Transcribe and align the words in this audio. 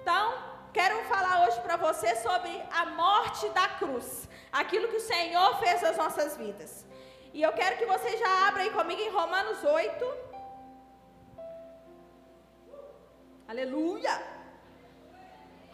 Então, 0.00 0.32
quero 0.72 1.04
falar 1.04 1.46
hoje 1.46 1.60
para 1.60 1.76
você 1.76 2.16
sobre 2.16 2.50
a 2.72 2.86
morte 2.86 3.50
da 3.50 3.68
cruz, 3.68 4.26
aquilo 4.50 4.88
que 4.88 4.96
o 4.96 5.00
Senhor 5.00 5.58
fez 5.58 5.82
nas 5.82 5.98
nossas 5.98 6.38
vidas. 6.38 6.86
E 7.34 7.42
eu 7.42 7.52
quero 7.52 7.76
que 7.76 7.84
você 7.84 8.16
já 8.16 8.48
abra 8.48 8.62
aí 8.62 8.70
comigo 8.70 8.98
em 8.98 9.10
Romanos 9.10 9.62
8. 9.62 10.14
Aleluia! 13.46 14.22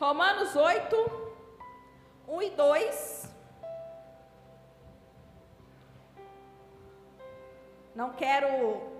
Romanos 0.01 0.57
8, 0.57 1.37
1 2.27 2.43
e 2.43 2.51
2. 2.51 3.29
Não 7.95 8.13
quero 8.15 8.92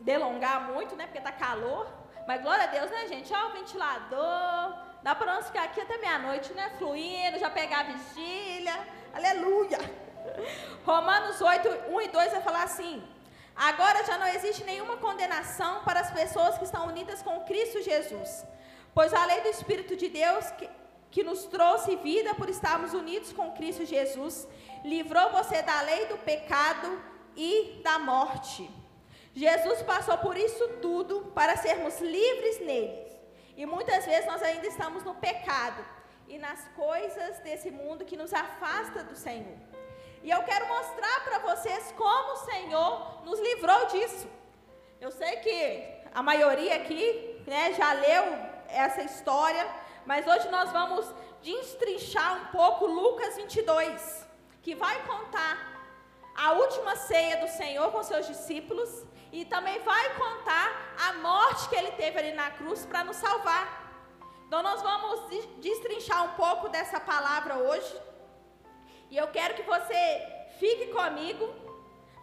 delongar 0.00 0.72
muito, 0.72 0.94
né? 0.96 1.06
Porque 1.06 1.20
tá 1.20 1.32
calor. 1.32 1.86
Mas 2.26 2.42
glória 2.42 2.64
a 2.64 2.66
Deus, 2.66 2.90
né, 2.90 3.06
gente? 3.08 3.32
Ó, 3.32 3.48
o 3.48 3.52
ventilador. 3.52 4.76
Dá 5.02 5.14
para 5.14 5.34
nós 5.34 5.46
ficar 5.46 5.64
aqui 5.64 5.80
até 5.80 5.98
meia-noite, 5.98 6.52
né? 6.52 6.72
Fluindo, 6.78 7.38
já 7.38 7.50
pegar 7.50 7.80
a 7.80 7.82
vigília. 7.84 8.74
Aleluia. 9.14 9.78
Romanos 10.84 11.40
8, 11.40 11.68
1 11.88 12.00
e 12.00 12.08
2 12.08 12.32
vai 12.32 12.42
falar 12.42 12.64
assim: 12.64 13.02
Agora 13.54 14.04
já 14.04 14.18
não 14.18 14.26
existe 14.26 14.64
nenhuma 14.64 14.96
condenação 14.98 15.82
para 15.84 16.00
as 16.00 16.10
pessoas 16.10 16.58
que 16.58 16.64
estão 16.64 16.86
unidas 16.86 17.22
com 17.22 17.44
Cristo 17.44 17.82
Jesus. 17.82 18.44
Pois 18.92 19.14
a 19.14 19.24
lei 19.24 19.40
do 19.42 19.48
Espírito 19.48 19.96
de 19.96 20.08
Deus, 20.08 20.50
que, 20.52 20.68
que 21.10 21.22
nos 21.22 21.44
trouxe 21.44 21.96
vida 21.96 22.34
por 22.34 22.48
estarmos 22.48 22.92
unidos 22.92 23.32
com 23.32 23.52
Cristo 23.52 23.84
Jesus, 23.84 24.46
livrou 24.84 25.30
você 25.30 25.62
da 25.62 25.80
lei 25.82 26.06
do 26.06 26.18
pecado 26.18 27.00
e 27.36 27.80
da 27.82 27.98
morte. 27.98 28.70
Jesus 29.36 29.82
passou 29.82 30.16
por 30.16 30.34
isso 30.34 30.66
tudo 30.80 31.30
para 31.34 31.58
sermos 31.58 32.00
livres 32.00 32.58
nele. 32.60 33.06
E 33.54 33.66
muitas 33.66 34.06
vezes 34.06 34.24
nós 34.24 34.42
ainda 34.42 34.66
estamos 34.66 35.04
no 35.04 35.14
pecado 35.14 35.84
e 36.26 36.38
nas 36.38 36.66
coisas 36.68 37.38
desse 37.40 37.70
mundo 37.70 38.06
que 38.06 38.16
nos 38.16 38.32
afasta 38.32 39.04
do 39.04 39.14
Senhor. 39.14 39.58
E 40.22 40.30
eu 40.30 40.42
quero 40.42 40.66
mostrar 40.68 41.22
para 41.24 41.38
vocês 41.40 41.92
como 41.98 42.32
o 42.32 42.44
Senhor 42.50 43.24
nos 43.26 43.38
livrou 43.38 43.84
disso. 43.88 44.26
Eu 44.98 45.10
sei 45.10 45.36
que 45.36 45.58
a 46.14 46.22
maioria 46.22 46.76
aqui 46.76 47.42
né, 47.46 47.74
já 47.74 47.92
leu 47.92 48.24
essa 48.68 49.02
história, 49.02 49.68
mas 50.06 50.26
hoje 50.26 50.48
nós 50.48 50.72
vamos 50.72 51.14
destrinchar 51.42 52.40
um 52.40 52.46
pouco 52.46 52.86
Lucas 52.86 53.36
22, 53.36 54.26
que 54.62 54.74
vai 54.74 54.96
contar 55.06 55.54
a 56.34 56.52
última 56.52 56.96
ceia 56.96 57.36
do 57.36 57.48
Senhor 57.48 57.92
com 57.92 58.02
seus 58.02 58.26
discípulos 58.26 59.05
e 59.32 59.44
também 59.44 59.78
vai 59.80 60.14
contar 60.14 60.94
a 61.08 61.12
morte 61.14 61.68
que 61.68 61.74
ele 61.74 61.92
teve 61.92 62.18
ali 62.18 62.32
na 62.32 62.50
cruz 62.50 62.84
para 62.86 63.04
nos 63.04 63.16
salvar. 63.16 63.86
Então 64.46 64.62
nós 64.62 64.80
vamos 64.80 65.28
destrinchar 65.58 66.24
um 66.24 66.34
pouco 66.36 66.68
dessa 66.68 67.00
palavra 67.00 67.56
hoje. 67.56 68.00
E 69.10 69.16
eu 69.16 69.28
quero 69.28 69.54
que 69.54 69.62
você 69.62 70.00
fique 70.58 70.86
comigo, 70.92 71.52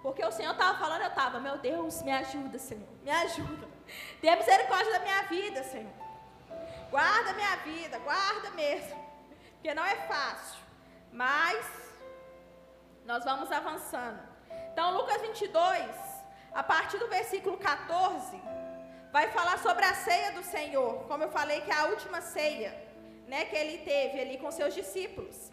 porque 0.02 0.24
o 0.24 0.32
Senhor 0.32 0.52
estava 0.52 0.78
falando, 0.78 1.02
eu 1.02 1.08
estava, 1.10 1.40
meu 1.40 1.58
Deus, 1.58 2.02
me 2.02 2.12
ajuda, 2.12 2.58
Senhor, 2.58 2.88
me 3.02 3.12
ajuda. 3.12 3.68
Tenha 4.22 4.36
misericórdia 4.36 4.92
da 4.94 5.00
minha 5.00 5.22
vida, 5.24 5.64
Senhor. 5.64 5.94
Guarda 6.90 7.34
minha 7.34 7.56
vida, 7.58 8.00
guarda 8.00 8.52
mesmo. 8.52 9.04
Porque 9.54 9.74
não 9.74 9.86
é 9.86 9.96
fácil. 10.08 10.62
Mas 11.12 11.66
nós 13.06 13.24
vamos 13.24 13.52
avançando. 13.52 14.20
Então, 14.72 14.98
Lucas 14.98 15.22
22, 15.22 16.13
a 16.54 16.64
partir 16.64 16.98
do 16.98 17.08
versículo 17.08 17.58
14, 17.58 18.42
vai 19.12 19.28
falar 19.30 19.58
sobre 19.60 19.86
a 19.86 19.94
ceia 19.94 20.32
do 20.32 20.44
Senhor. 20.44 21.04
Como 21.08 21.24
eu 21.24 21.30
falei, 21.30 21.62
que 21.62 21.72
é 21.72 21.76
a 21.76 21.86
última 21.86 22.22
ceia 22.22 22.72
né, 23.28 23.46
que 23.46 23.56
ele 23.56 23.78
teve 23.80 24.20
ali 24.22 24.38
com 24.38 24.52
seus 24.52 24.74
discípulos. 24.74 25.52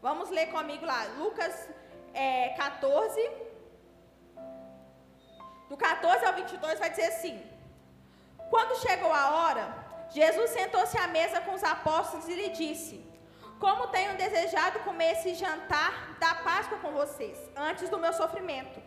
Vamos 0.00 0.30
ler 0.30 0.46
comigo 0.46 0.84
lá, 0.86 1.04
Lucas 1.18 1.68
é, 2.14 2.50
14. 2.50 3.30
Do 5.68 5.76
14 5.76 6.24
ao 6.24 6.34
22 6.34 6.78
vai 6.78 6.90
dizer 6.90 7.08
assim: 7.14 7.44
Quando 8.48 8.80
chegou 8.80 9.12
a 9.12 9.30
hora, 9.36 9.66
Jesus 10.10 10.50
sentou-se 10.50 10.96
à 10.96 11.06
mesa 11.08 11.40
com 11.40 11.52
os 11.52 11.64
apóstolos 11.64 12.28
e 12.28 12.34
lhe 12.34 12.48
disse: 12.50 13.08
como 13.58 13.88
tenho 13.88 14.16
desejado 14.16 14.78
comer 14.80 15.12
esse 15.12 15.34
jantar 15.34 16.16
da 16.20 16.32
Páscoa 16.36 16.78
com 16.78 16.92
vocês, 16.92 17.36
antes 17.56 17.88
do 17.88 17.98
meu 17.98 18.12
sofrimento. 18.12 18.80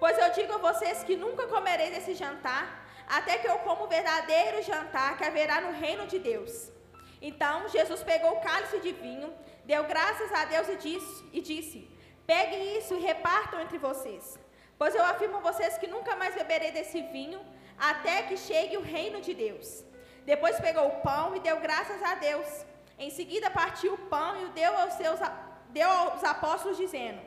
Pois 0.00 0.16
eu 0.18 0.30
digo 0.38 0.52
a 0.54 0.64
vocês 0.68 1.04
que 1.04 1.16
nunca 1.24 1.46
comerei 1.54 1.90
desse 1.90 2.14
jantar, 2.14 2.64
até 3.18 3.38
que 3.38 3.48
eu 3.52 3.58
como 3.66 3.84
o 3.84 3.88
verdadeiro 3.96 4.62
jantar 4.62 5.16
que 5.18 5.24
haverá 5.24 5.60
no 5.60 5.72
reino 5.72 6.06
de 6.12 6.18
Deus. 6.18 6.52
Então 7.20 7.68
Jesus 7.68 8.02
pegou 8.02 8.32
o 8.32 8.40
cálice 8.40 8.78
de 8.80 8.92
vinho, 8.92 9.30
deu 9.64 9.84
graças 9.84 10.32
a 10.32 10.44
Deus 10.46 10.68
e 10.70 10.76
disse, 10.76 11.24
e 11.32 11.40
disse: 11.40 11.78
Peguem 12.26 12.78
isso 12.78 12.94
e 12.94 13.04
repartam 13.10 13.60
entre 13.60 13.78
vocês. 13.78 14.38
Pois 14.78 14.94
eu 14.94 15.04
afirmo 15.04 15.36
a 15.38 15.46
vocês 15.48 15.76
que 15.76 15.92
nunca 15.94 16.16
mais 16.16 16.34
beberei 16.34 16.72
desse 16.72 17.02
vinho, 17.16 17.40
até 17.78 18.22
que 18.22 18.36
chegue 18.48 18.78
o 18.78 18.88
reino 18.96 19.20
de 19.20 19.34
Deus. 19.34 19.84
Depois 20.24 20.58
pegou 20.66 20.86
o 20.88 20.98
pão 21.08 21.36
e 21.36 21.40
deu 21.40 21.58
graças 21.60 22.02
a 22.02 22.14
Deus 22.14 22.48
em 23.00 23.08
seguida 23.08 23.50
partiu 23.50 23.94
o 23.94 23.98
pão 24.12 24.38
e 24.38 24.44
o 24.44 24.50
deu 24.50 24.76
aos, 24.76 24.92
seus, 24.92 25.18
deu 25.70 25.90
aos 25.90 26.22
apóstolos, 26.22 26.76
dizendo: 26.76 27.18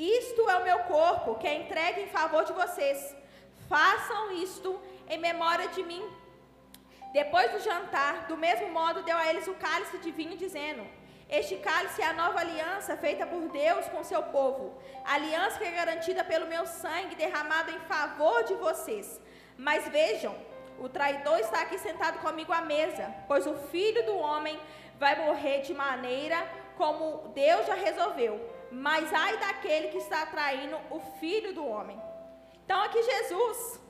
Isto 0.00 0.48
é 0.48 0.56
o 0.56 0.64
meu 0.64 0.78
corpo, 0.94 1.34
que 1.34 1.46
é 1.46 1.52
entregue 1.52 2.00
em 2.00 2.06
favor 2.06 2.42
de 2.46 2.54
vocês. 2.54 3.14
Façam 3.68 4.32
isto 4.32 4.80
em 5.06 5.18
memória 5.18 5.68
de 5.68 5.82
mim. 5.82 6.02
Depois 7.12 7.52
do 7.52 7.60
jantar, 7.60 8.26
do 8.26 8.34
mesmo 8.34 8.70
modo, 8.70 9.02
deu 9.02 9.18
a 9.18 9.28
eles 9.28 9.46
o 9.46 9.54
cálice 9.56 9.98
de 9.98 10.10
vinho, 10.10 10.38
dizendo: 10.38 10.86
Este 11.28 11.56
cálice 11.56 12.00
é 12.00 12.06
a 12.06 12.14
nova 12.14 12.40
aliança 12.40 12.96
feita 12.96 13.26
por 13.26 13.42
Deus 13.48 13.88
com 13.88 14.02
seu 14.02 14.22
povo, 14.22 14.80
aliança 15.04 15.58
que 15.58 15.64
é 15.64 15.70
garantida 15.70 16.24
pelo 16.24 16.46
meu 16.46 16.64
sangue 16.66 17.14
derramado 17.14 17.70
em 17.70 17.80
favor 17.80 18.42
de 18.44 18.54
vocês. 18.54 19.20
Mas 19.58 19.86
vejam, 19.88 20.34
o 20.78 20.88
traidor 20.88 21.40
está 21.40 21.60
aqui 21.60 21.76
sentado 21.76 22.20
comigo 22.20 22.54
à 22.54 22.62
mesa, 22.62 23.14
pois 23.28 23.46
o 23.46 23.54
filho 23.72 24.02
do 24.06 24.16
homem 24.16 24.58
vai 24.98 25.14
morrer 25.26 25.60
de 25.60 25.74
maneira 25.74 26.38
como 26.78 27.28
Deus 27.34 27.66
já 27.66 27.74
resolveu. 27.74 28.59
Mas 28.70 29.12
ai 29.12 29.36
daquele 29.38 29.88
que 29.88 29.98
está 29.98 30.26
traindo 30.26 30.76
o 30.90 31.00
filho 31.18 31.52
do 31.52 31.66
homem. 31.66 32.00
Então 32.64 32.80
aqui 32.82 33.02
Jesus, 33.02 33.80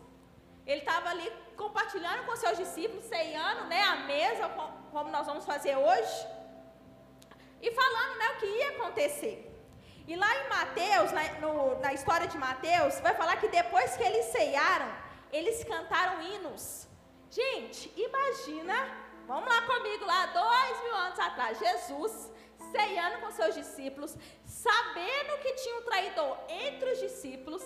ele 0.67 0.81
estava 0.81 1.11
ali 1.11 1.31
compartilhando 1.57 2.25
com 2.25 2.35
seus 2.37 2.57
discípulos, 2.57 3.05
ceiando, 3.05 3.65
né, 3.67 3.83
a 3.83 3.97
mesa, 3.97 4.49
como 4.91 5.11
nós 5.11 5.27
vamos 5.27 5.45
fazer 5.45 5.77
hoje, 5.77 6.27
e 7.61 7.71
falando, 7.73 8.17
né, 8.19 8.29
o 8.31 8.37
que 8.39 8.47
ia 8.47 8.71
acontecer. 8.71 9.47
E 10.09 10.17
lá 10.17 10.31
em 10.39 10.49
Mateus, 10.49 11.13
na, 11.13 11.23
no, 11.41 11.79
na 11.81 11.93
história 11.93 12.27
de 12.27 12.39
Mateus, 12.39 12.99
vai 13.01 13.15
falar 13.15 13.37
que 13.37 13.49
depois 13.49 13.97
que 13.97 14.03
eles 14.03 14.27
ceiaram, 14.27 14.91
eles 15.31 15.63
cantaram 15.65 16.23
hinos. 16.23 16.89
Gente, 17.31 17.93
imagina 17.97 18.77
Vamos 19.31 19.49
lá 19.49 19.63
comigo, 19.63 20.05
lá 20.05 20.27
dois 20.27 20.83
mil 20.83 20.93
anos 20.93 21.17
atrás, 21.21 21.57
Jesus 21.57 22.33
ceando 22.71 23.19
com 23.21 23.31
seus 23.31 23.55
discípulos, 23.55 24.17
sabendo 24.45 25.39
que 25.43 25.53
tinha 25.55 25.77
um 25.77 25.83
traidor 25.83 26.39
entre 26.49 26.93
os 26.93 26.99
discípulos, 26.99 27.63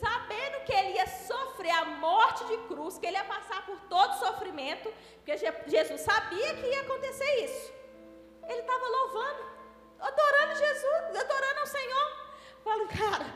sabendo 0.00 0.64
que 0.64 0.72
ele 0.72 0.94
ia 0.94 1.06
sofrer 1.06 1.70
a 1.70 1.84
morte 1.84 2.44
de 2.46 2.58
cruz, 2.68 2.98
que 2.98 3.06
ele 3.06 3.16
ia 3.16 3.24
passar 3.24 3.64
por 3.64 3.78
todo 3.82 4.18
sofrimento, 4.18 4.92
porque 5.16 5.36
Jesus 5.36 6.00
sabia 6.00 6.54
que 6.54 6.66
ia 6.66 6.80
acontecer 6.80 7.44
isso. 7.44 7.72
Ele 8.48 8.60
estava 8.60 8.86
louvando, 8.86 9.42
adorando 10.00 10.54
Jesus, 10.56 11.16
adorando 11.24 11.60
ao 11.60 11.66
Senhor. 11.66 12.22
Falo, 12.64 12.88
cara, 12.88 13.26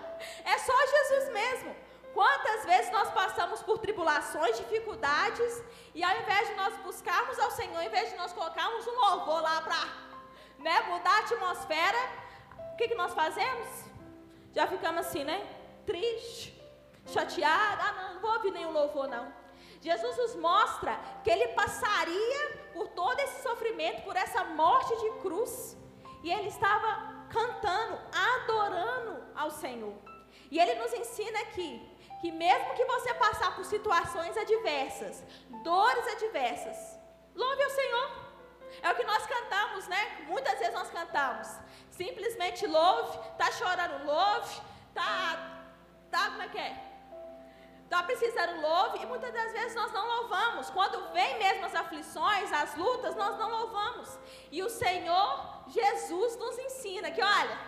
é 0.45 0.59
só 0.59 0.87
Jesus 0.87 1.29
mesmo. 1.33 1.77
Quantas 2.13 2.65
vezes 2.65 2.91
nós 2.91 3.11
passamos 3.11 3.63
por 3.63 3.79
tribulações, 3.79 4.57
dificuldades, 4.57 5.63
e 5.95 6.03
ao 6.03 6.17
invés 6.19 6.49
de 6.49 6.55
nós 6.55 6.75
buscarmos 6.79 7.39
ao 7.39 7.51
Senhor, 7.51 7.77
ao 7.77 7.83
invés 7.83 8.11
de 8.11 8.17
nós 8.17 8.33
colocarmos 8.33 8.87
um 8.87 8.99
louvor 9.05 9.43
lá 9.43 9.61
para 9.61 10.06
né, 10.59 10.81
mudar 10.83 11.17
a 11.17 11.19
atmosfera, 11.21 11.99
o 12.73 12.77
que, 12.77 12.89
que 12.89 12.95
nós 12.95 13.13
fazemos? 13.13 13.69
Já 14.53 14.67
ficamos 14.67 15.07
assim, 15.07 15.25
né? 15.25 15.47
Triste, 15.85 16.61
chateado. 17.07 17.83
Ah, 17.83 17.93
não, 17.93 18.15
não 18.15 18.21
vou 18.21 18.33
ouvir 18.33 18.51
nenhum 18.51 18.73
louvor, 18.73 19.09
não. 19.09 19.33
Jesus 19.81 20.17
nos 20.17 20.35
mostra 20.37 20.99
que 21.23 21.31
ele 21.31 21.49
passaria 21.49 22.71
por 22.73 22.89
todo 22.89 23.19
esse 23.21 23.43
sofrimento, 23.43 24.03
por 24.03 24.17
essa 24.17 24.45
morte 24.45 24.97
de 24.97 25.11
cruz, 25.21 25.77
e 26.23 26.33
ele 26.33 26.49
estava 26.49 27.27
cantando, 27.29 27.99
adorando 28.13 29.25
ao 29.35 29.51
Senhor. 29.51 29.95
E 30.51 30.59
ele 30.59 30.75
nos 30.75 30.93
ensina 30.93 31.39
aqui 31.41 31.81
que 32.21 32.33
mesmo 32.33 32.75
que 32.75 32.85
você 32.85 33.15
passar 33.15 33.55
por 33.55 33.65
situações 33.65 34.37
adversas, 34.37 35.23
dores 35.63 36.07
adversas, 36.09 36.96
cantamos. 40.97 41.49
Simplesmente 41.91 42.67
louve, 42.67 43.19
tá 43.37 43.51
chorando, 43.53 44.05
louve, 44.05 44.61
tá, 44.95 45.63
tá, 46.11 46.25
como 46.31 46.43
é 46.43 46.49
que 46.49 46.59
é? 46.59 46.73
Tá 47.89 48.03
precisando 48.03 48.61
louve 48.61 49.03
e 49.03 49.07
muitas 49.07 49.33
das 49.33 49.53
vezes 49.53 49.75
nós 49.77 49.93
não 49.93 50.05
louvamos. 50.15 50.71
Quando 50.71 51.13
vem 51.13 51.39
mesmo 51.39 51.67
as 51.67 51.75
aflições, 51.75 52.53
as 52.53 52.75
lutas, 52.75 53.15
nós 53.15 53.39
não 53.39 53.49
louvamos. 53.51 54.19
E 54.51 54.63
o 54.63 54.69
Senhor 54.69 55.65
Jesus 55.69 56.37
nos 56.37 56.59
ensina 56.59 57.11
que, 57.11 57.23
olha, 57.23 57.59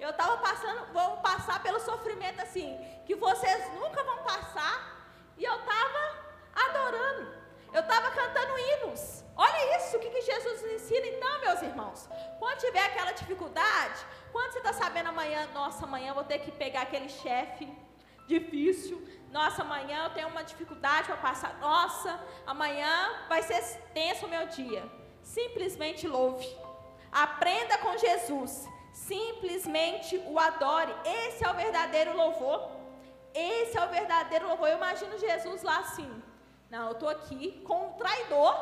eu 0.00 0.10
estava 0.10 0.36
passando, 0.38 0.92
vou 0.92 1.18
passar 1.18 1.62
pelo 1.62 1.78
sofrimento 1.78 2.40
assim, 2.42 2.76
que 3.06 3.14
vocês 3.14 3.72
nunca 3.74 4.02
vão 4.02 4.18
passar. 4.24 4.76
E 5.38 5.44
eu 5.44 5.56
estava 5.60 6.02
adorando. 6.66 7.35
Eu 7.76 7.82
estava 7.82 8.10
cantando 8.10 8.58
hinos. 8.58 9.00
Olha 9.36 9.76
isso, 9.76 9.96
o 9.96 10.00
que, 10.00 10.08
que 10.08 10.22
Jesus 10.22 10.62
nos 10.62 10.72
ensina 10.76 11.06
então, 11.08 11.40
meus 11.42 11.60
irmãos. 11.60 12.08
Quando 12.38 12.58
tiver 12.58 12.84
aquela 12.86 13.12
dificuldade, 13.12 13.98
quando 14.32 14.52
você 14.52 14.60
está 14.60 14.72
sabendo 14.72 15.10
amanhã, 15.10 15.40
nossa, 15.52 15.84
amanhã 15.84 16.08
eu 16.08 16.14
vou 16.14 16.24
ter 16.24 16.38
que 16.38 16.50
pegar 16.50 16.82
aquele 16.82 17.10
chefe 17.10 17.68
difícil. 18.26 18.96
Nossa, 19.30 19.60
amanhã 19.60 20.04
eu 20.04 20.10
tenho 20.16 20.28
uma 20.28 20.42
dificuldade 20.42 21.08
para 21.08 21.18
passar. 21.18 21.58
Nossa, 21.58 22.18
amanhã 22.46 22.94
vai 23.28 23.42
ser 23.42 23.62
tenso 23.92 24.24
o 24.24 24.30
meu 24.30 24.46
dia. 24.46 24.82
Simplesmente 25.22 26.08
louve. 26.08 26.48
Aprenda 27.12 27.76
com 27.84 27.94
Jesus. 27.98 28.66
Simplesmente 28.94 30.16
o 30.26 30.38
adore. 30.38 30.94
Esse 31.04 31.44
é 31.44 31.50
o 31.50 31.54
verdadeiro 31.54 32.16
louvor. 32.16 32.70
Esse 33.34 33.76
é 33.76 33.84
o 33.84 33.90
verdadeiro 33.90 34.48
louvor. 34.48 34.68
Eu 34.68 34.78
imagino 34.78 35.18
Jesus 35.18 35.62
lá 35.62 35.80
assim. 35.80 36.10
Não, 36.70 36.86
eu 36.86 36.92
estou 36.92 37.08
aqui 37.08 37.60
com 37.66 37.88
um 37.88 37.92
traidor. 37.94 38.54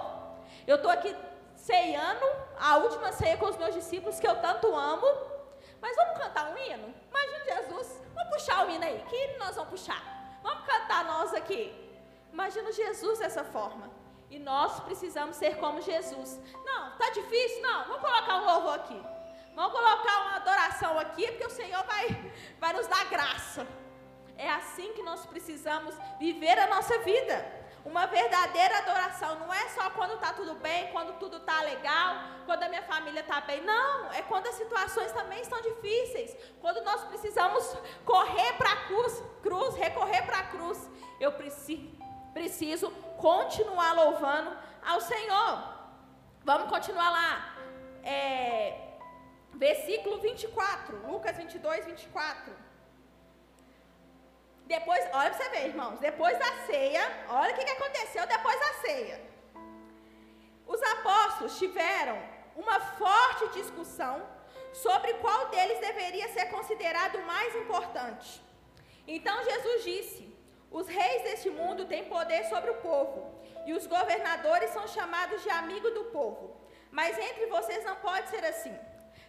Eu 0.67 0.77
estou 0.77 0.91
aqui 0.91 1.15
ceando 1.57 2.27
a 2.59 2.77
última 2.77 3.13
ceia 3.13 3.37
com 3.37 3.47
os 3.47 3.57
meus 3.57 3.75
discípulos 3.75 4.21
que 4.21 4.27
eu 4.27 4.37
tanto 4.41 4.75
amo. 4.75 5.07
Mas 5.81 5.97
vamos 5.97 6.19
cantar 6.19 6.51
um 6.51 6.59
hino? 6.59 6.95
Imagina 7.11 7.45
Jesus. 7.45 8.01
Vamos 8.15 8.35
puxar 8.35 8.67
o 8.67 8.71
hino 8.71 8.85
aí. 8.85 9.05
Que 9.09 9.17
hino 9.17 9.39
nós 9.39 9.57
vamos 9.57 9.71
puxar? 9.71 10.03
Vamos 10.43 10.67
cantar 10.67 11.05
nós 11.05 11.35
aqui. 11.35 11.73
Imagina 12.33 12.73
Jesus 12.73 13.19
dessa 13.19 13.45
forma. 13.45 13.91
E 14.31 14.39
nós 14.39 14.81
precisamos 14.81 15.37
ser 15.37 15.59
como 15.59 15.81
Jesus. 15.81 16.41
Não, 16.65 16.97
tá 16.97 17.11
difícil? 17.11 17.63
Não, 17.63 17.85
vamos 17.85 18.01
colocar 18.01 18.37
um 18.37 18.45
louvor 18.45 18.75
aqui. 18.75 19.01
Vamos 19.55 19.73
colocar 19.73 20.21
uma 20.23 20.37
adoração 20.37 20.99
aqui, 20.99 21.29
porque 21.29 21.47
o 21.47 21.51
Senhor 21.51 21.85
vai, 21.85 22.33
vai 22.59 22.73
nos 22.73 22.87
dar 22.89 23.09
graça. 23.09 23.67
É 24.37 24.51
assim 24.51 24.93
que 24.95 25.03
nós 25.03 25.25
precisamos 25.27 25.95
viver 26.19 26.59
a 26.59 26.67
nossa 26.67 26.99
vida. 26.99 27.64
Uma 27.85 28.07
verdadeira 28.07 28.79
adoração 28.79 29.39
não 29.41 29.53
é 29.53 29.69
só 29.69 29.91
quando 29.91 30.15
está 30.15 30.33
tudo 30.33 30.55
bem, 30.55 30.91
quando 30.91 31.19
tudo 31.19 31.37
está 31.37 31.61
legal, 31.61 32.17
quando 32.47 32.63
a 32.63 32.69
minha 32.69 32.83
família 32.83 33.21
está 33.21 33.43
bem. 33.43 33.61
Não, 33.61 34.11
é 34.13 34.23
quando 34.23 34.47
as 34.47 34.55
situações 34.55 35.13
também 35.13 35.43
estão 35.43 35.61
difíceis. 35.61 36.35
Quando 36.63 36.83
nós 36.83 37.05
precisamos 37.05 37.77
correr 38.07 38.55
para 38.55 38.73
a 38.73 38.77
cruz, 38.87 39.23
cruz, 39.43 39.75
recorrer 39.77 40.23
para 40.23 40.39
a 40.39 40.45
cruz. 40.45 40.91
Eu 41.21 41.33
preciso, 41.33 41.91
preciso 42.33 42.91
continuar 43.19 43.93
louvando 43.93 44.57
ao 44.83 45.03
Senhor. 45.03 45.75
Vamos 46.43 46.71
continuar 46.71 47.11
lá. 47.11 47.55
É, 48.03 48.97
versículo 49.53 50.21
24, 50.21 51.07
Lucas 51.07 51.37
22, 51.37 51.85
24. 51.85 52.64
Depois, 54.67 55.01
olha 55.13 55.31
para 55.31 55.39
você 55.39 55.49
ver, 55.51 55.67
irmãos. 55.69 55.99
Depois 56.01 56.39
da 56.39 56.67
ceia, 56.67 57.03
olha 57.29 57.53
o 57.53 57.57
que, 57.57 57.71
aconteceu 57.71 58.27
depois 58.27 58.59
da 58.59 58.73
ceia. 58.75 59.21
Os 60.67 60.83
apóstolos 60.83 61.59
tiveram 61.59 62.19
uma 62.57 62.81
forte 62.81 63.49
discussão 63.61 64.27
sobre 64.73 65.15
qual 65.15 65.49
deles 65.49 65.79
deveria 65.81 66.29
ser 66.29 66.47
considerado 66.47 67.17
o 67.17 67.27
mais 67.27 67.55
importante. 67.57 68.43
Então 69.07 69.45
Jesus 69.45 69.85
disse: 69.85 70.35
Os 70.71 70.89
reis 70.89 71.23
deste 71.23 71.51
mundo 71.51 71.85
têm 71.85 72.07
poder 72.07 72.45
sobre 72.47 72.71
o 72.71 72.77
povo, 72.77 73.39
e 73.67 73.75
os 73.75 73.87
governadores 73.87 74.71
são 74.71 74.89
chamados 74.89 75.43
de 75.43 75.51
amigo 75.51 75.91
do 75.91 76.05
povo. 76.05 76.57
Mas 76.91 77.19
entre 77.19 77.47
vocês 77.47 77.85
não 77.85 77.97
pode 77.97 78.31
ser 78.31 78.45
assim. 78.45 78.75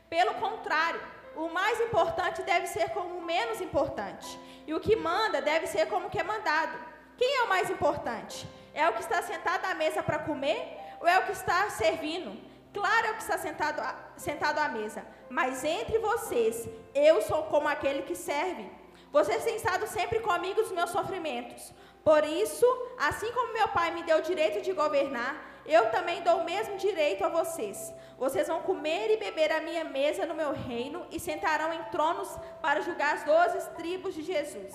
Pelo 0.09 0.35
contrário, 0.35 1.01
o 1.35 1.49
mais 1.49 1.79
importante 1.81 2.41
deve 2.43 2.67
ser 2.67 2.89
como 2.89 3.17
o 3.17 3.21
menos 3.21 3.61
importante, 3.61 4.39
e 4.67 4.73
o 4.73 4.79
que 4.79 4.95
manda 4.95 5.41
deve 5.41 5.67
ser 5.67 5.87
como 5.87 6.07
o 6.07 6.09
que 6.09 6.19
é 6.19 6.23
mandado. 6.23 6.77
Quem 7.17 7.37
é 7.37 7.43
o 7.43 7.49
mais 7.49 7.69
importante? 7.69 8.47
É 8.73 8.87
o 8.89 8.93
que 8.93 9.01
está 9.01 9.21
sentado 9.21 9.65
à 9.65 9.73
mesa 9.73 10.03
para 10.03 10.19
comer 10.19 10.77
ou 10.99 11.07
é 11.07 11.17
o 11.19 11.23
que 11.23 11.31
está 11.31 11.69
servindo? 11.69 12.37
Claro, 12.73 13.07
é 13.07 13.11
o 13.11 13.15
que 13.15 13.21
está 13.21 13.37
sentado, 13.37 13.79
a, 13.79 13.95
sentado 14.17 14.59
à 14.59 14.67
mesa, 14.67 15.05
mas 15.29 15.63
entre 15.63 15.97
vocês, 15.97 16.67
eu 16.93 17.21
sou 17.21 17.43
como 17.43 17.69
aquele 17.69 18.01
que 18.01 18.15
serve. 18.15 18.69
Vocês 19.13 19.45
têm 19.45 19.55
estado 19.55 19.87
sempre 19.87 20.19
comigo 20.19 20.61
nos 20.61 20.71
meus 20.71 20.89
sofrimentos. 20.89 21.71
Por 22.03 22.23
isso, 22.25 22.65
assim 22.97 23.31
como 23.31 23.53
meu 23.53 23.69
pai 23.69 23.91
me 23.91 24.03
deu 24.03 24.17
o 24.17 24.21
direito 24.21 24.61
de 24.61 24.73
governar, 24.73 25.54
eu 25.65 25.89
também 25.89 26.21
dou 26.21 26.39
o 26.39 26.43
mesmo 26.43 26.77
direito 26.77 27.25
a 27.25 27.29
vocês. 27.29 27.93
Vocês 28.17 28.47
vão 28.47 28.61
comer 28.61 29.11
e 29.11 29.17
beber 29.17 29.51
a 29.51 29.61
minha 29.61 29.83
mesa 29.83 30.25
no 30.25 30.35
meu 30.35 30.51
reino 30.53 31.05
e 31.11 31.19
sentarão 31.19 31.73
em 31.73 31.83
tronos 31.85 32.29
para 32.61 32.81
julgar 32.81 33.15
as 33.15 33.23
doze 33.23 33.69
tribos 33.71 34.13
de 34.13 34.21
Jesus. 34.21 34.73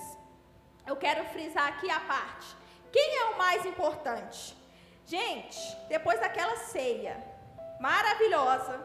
Eu 0.85 0.95
quero 0.95 1.23
frisar 1.25 1.67
aqui 1.67 1.89
a 1.89 1.99
parte. 2.01 2.55
Quem 2.91 3.17
é 3.17 3.23
o 3.25 3.37
mais 3.37 3.65
importante? 3.65 4.55
Gente, 5.05 5.57
depois 5.87 6.19
daquela 6.19 6.55
ceia 6.57 7.23
maravilhosa, 7.79 8.79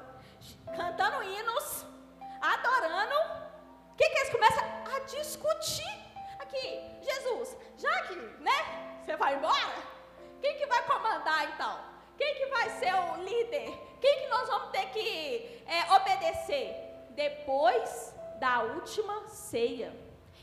cantando 0.77 1.23
hinos, 1.23 1.87
adorando, 2.41 3.15
o 3.93 3.97
que, 3.97 4.09
que 4.09 4.19
eles 4.19 4.31
começam 4.31 4.65
a 4.95 5.01
discutir? 5.01 6.07
Aqui, 6.39 6.81
Jesus, 7.03 7.57
já 7.77 8.03
que, 8.05 8.15
né, 8.41 9.01
você 9.05 9.17
vai 9.17 9.35
embora, 9.35 9.75
quem 10.41 10.57
que 10.57 10.67
vai 10.67 10.83
comandar 10.85 11.53
então? 11.53 11.79
Quem 12.17 12.35
que 12.35 12.47
vai 12.47 12.71
ser 12.79 12.95
o 12.95 13.17
líder? 13.23 13.79
Quem 14.01 14.21
que 14.21 14.27
nós 14.29 14.49
vamos 14.49 14.71
ter 14.71 14.87
que 14.87 15.63
é, 15.67 15.93
obedecer? 15.95 16.75
Depois 17.11 18.15
da 18.39 18.63
última 18.63 19.27
ceia. 19.29 19.93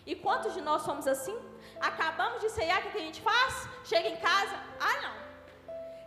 E 0.06 0.16
quantos 0.16 0.54
de 0.54 0.62
nós 0.62 0.82
somos 0.82 1.08
assim? 1.08 1.38
Acabamos 1.80 2.42
de 2.42 2.50
ceiar, 2.50 2.80
o 2.86 2.92
que 2.92 2.98
a 2.98 3.02
gente 3.02 3.22
faz? 3.22 3.68
Chega 3.86 4.10
em 4.10 4.18
casa, 4.18 4.56
ah 4.80 5.02
não. 5.02 5.24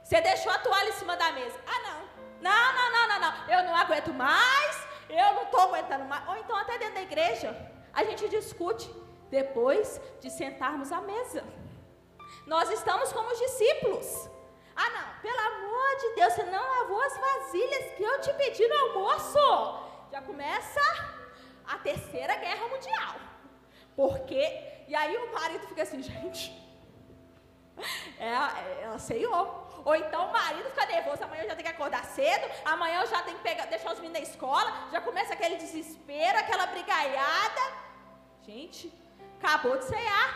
Você 0.03 0.21
deixou 0.21 0.53
a 0.53 0.59
toalha 0.59 0.89
em 0.91 0.93
cima 0.93 1.17
da 1.17 1.33
mesa. 1.33 1.59
Ah 1.67 1.81
não. 1.89 2.07
Não, 2.41 2.73
não, 2.75 2.93
não, 2.93 3.09
não, 3.09 3.21
não. 3.21 3.49
Eu 3.49 3.65
não 3.65 3.75
aguento 3.75 4.13
mais, 4.13 4.87
eu 5.09 5.35
não 5.35 5.45
estou 5.45 5.61
aguentando 5.61 6.05
mais. 6.05 6.29
Ou 6.29 6.37
então 6.37 6.57
até 6.57 6.79
dentro 6.79 6.95
da 6.95 7.03
igreja, 7.03 7.57
a 7.93 8.05
gente 8.05 8.29
discute 8.29 8.89
depois 9.31 10.01
de 10.21 10.31
sentarmos 10.31 10.93
à 10.93 11.01
mesa. 11.01 11.43
Nós 12.47 12.71
estamos 12.71 13.13
como 13.13 13.31
os 13.31 13.39
discípulos. 13.39 14.31
Ah, 14.77 14.91
não, 14.91 15.21
pelo 15.23 15.41
amor 15.41 15.97
de 16.01 16.15
Deus, 16.17 16.33
você 16.35 16.43
não 16.45 16.63
lavou 16.63 17.01
as 17.01 17.17
vasilhas 17.17 17.95
que 17.95 18.03
eu 18.03 18.21
te 18.21 18.33
pedi 18.35 18.69
no 18.69 18.77
almoço. 18.85 19.39
Já 20.13 20.21
começa 20.21 20.81
a 21.67 21.79
terceira 21.79 22.37
guerra 22.37 22.69
mundial. 22.69 23.15
Porque, 23.97 24.43
e 24.87 24.95
aí 24.95 25.17
o 25.17 25.33
marido 25.33 25.67
fica 25.67 25.83
assim, 25.83 26.03
gente, 26.03 26.53
é, 28.19 28.27
é, 28.27 28.83
ela 28.83 28.99
ceiou. 28.99 29.65
Ou 29.85 29.95
então 29.95 30.29
o 30.29 30.33
marido 30.33 30.69
fica 30.71 30.87
nervoso, 30.87 31.23
amanhã 31.25 31.43
eu 31.45 31.49
já 31.49 31.55
tenho 31.55 31.69
que 31.69 31.75
acordar 31.75 32.05
cedo, 32.05 32.51
amanhã 32.65 33.03
eu 33.03 33.07
já 33.07 33.23
tenho 33.23 33.37
que 33.37 33.43
pegar, 33.43 33.67
deixar 33.67 33.93
os 33.93 34.01
meninos 34.01 34.21
na 34.21 34.27
escola, 34.29 34.89
já 34.91 35.01
começa 35.01 35.33
aquele 35.33 35.57
desespero, 35.57 36.39
aquela 36.39 36.67
brigaiada. 36.67 37.61
Gente, 38.43 38.93
acabou 39.39 39.77
de 39.79 39.85
ceiar. 39.85 40.29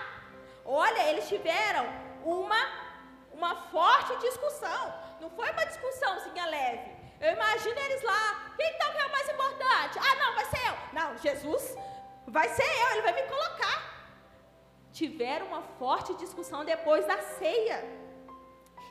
Olha, 0.64 1.08
eles 1.10 1.28
tiveram 1.28 1.84
uma 2.24 2.79
uma 3.40 3.54
forte 3.74 4.16
discussão. 4.26 4.82
Não 5.20 5.30
foi 5.30 5.50
uma 5.50 5.64
discussãozinha 5.64 6.46
leve. 6.46 6.90
Eu 7.20 7.32
imagino 7.32 7.78
eles 7.86 8.02
lá. 8.02 8.52
Quem 8.56 8.68
então 8.74 8.92
que 8.92 8.98
é 8.98 9.06
o 9.06 9.12
mais 9.16 9.28
importante? 9.34 9.98
Ah, 9.98 10.14
não, 10.22 10.34
vai 10.34 10.44
ser 10.52 10.62
eu. 10.68 10.76
Não, 10.98 11.08
Jesus 11.18 11.76
vai 12.26 12.48
ser 12.48 12.70
eu, 12.82 12.88
ele 12.92 13.02
vai 13.02 13.14
me 13.20 13.22
colocar. 13.34 13.78
Tiveram 14.92 15.46
uma 15.46 15.62
forte 15.78 16.14
discussão 16.14 16.64
depois 16.64 17.06
da 17.06 17.18
ceia. 17.38 17.78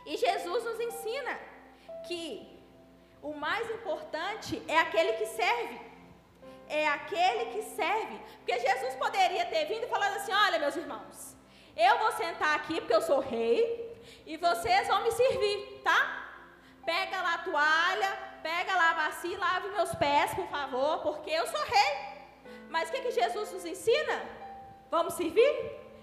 E 0.06 0.18
Jesus 0.18 0.64
nos 0.64 0.80
ensina 0.80 1.40
que 2.08 2.20
o 3.22 3.34
mais 3.34 3.70
importante 3.70 4.62
é 4.68 4.78
aquele 4.80 5.14
que 5.14 5.28
serve. 5.28 5.80
É 6.68 6.88
aquele 6.88 7.46
que 7.54 7.62
serve. 7.64 8.18
Porque 8.38 8.60
Jesus 8.60 8.96
poderia 8.96 9.46
ter 9.46 9.66
vindo 9.66 9.88
falando 9.88 10.16
assim: 10.18 10.34
olha, 10.34 10.60
meus 10.60 10.76
irmãos, 10.76 11.36
eu 11.76 11.98
vou 12.00 12.12
sentar 12.14 12.56
aqui 12.56 12.80
porque 12.80 12.94
eu 12.94 13.02
sou 13.02 13.20
rei, 13.20 13.89
e 14.26 14.38
vocês 14.38 14.88
vão 14.88 15.04
me 15.04 15.12
servir, 15.12 15.82
tá? 15.84 16.28
Pega 16.86 17.22
lá 17.22 17.34
a 17.36 17.38
toalha, 17.40 18.18
pega 18.42 18.74
lá 18.76 18.92
a 18.92 18.94
bacia 18.94 19.38
lave 19.38 19.70
meus 19.70 19.94
pés, 19.96 20.34
por 20.34 20.48
favor, 20.48 21.00
porque 21.00 21.30
eu 21.30 21.46
sou 21.48 21.62
rei. 21.62 21.92
Mas 22.70 22.90
o 22.90 22.92
que, 22.92 23.02
que 23.02 23.12
Jesus 23.12 23.52
nos 23.52 23.66
ensina? 23.66 24.22
Vamos 24.90 25.14
servir? 25.14 25.54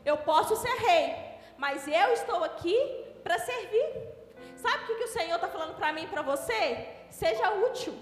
Eu 0.04 0.18
posso 0.18 0.56
ser 0.56 0.76
rei, 0.76 1.16
mas 1.56 1.86
eu 1.88 2.12
estou 2.12 2.44
aqui 2.44 2.78
para 3.22 3.38
servir. 3.38 4.16
Sabe 4.56 4.84
o 4.84 4.86
que, 4.86 4.94
que 4.94 5.04
o 5.04 5.08
Senhor 5.08 5.36
está 5.36 5.48
falando 5.48 5.75
para 5.76 5.92
mim 5.92 6.04
e 6.04 6.08
para 6.08 6.22
você? 6.22 6.88
Seja 7.10 7.50
útil, 7.54 7.94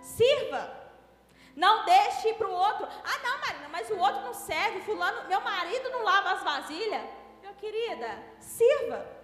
sirva. 0.00 0.78
Não 1.54 1.84
deixe 1.84 2.34
para 2.34 2.46
o 2.46 2.52
outro. 2.52 2.86
Ah, 2.86 3.18
não, 3.24 3.38
Marina, 3.40 3.68
mas 3.68 3.90
o 3.90 3.98
outro 3.98 4.20
não 4.20 4.32
serve. 4.32 4.80
Fulano, 4.82 5.28
meu 5.28 5.40
marido 5.40 5.90
não 5.90 6.04
lava 6.04 6.32
as 6.32 6.42
vasilhas. 6.44 7.02
Meu 7.42 7.52
querida, 7.54 8.10
sirva. 8.38 9.17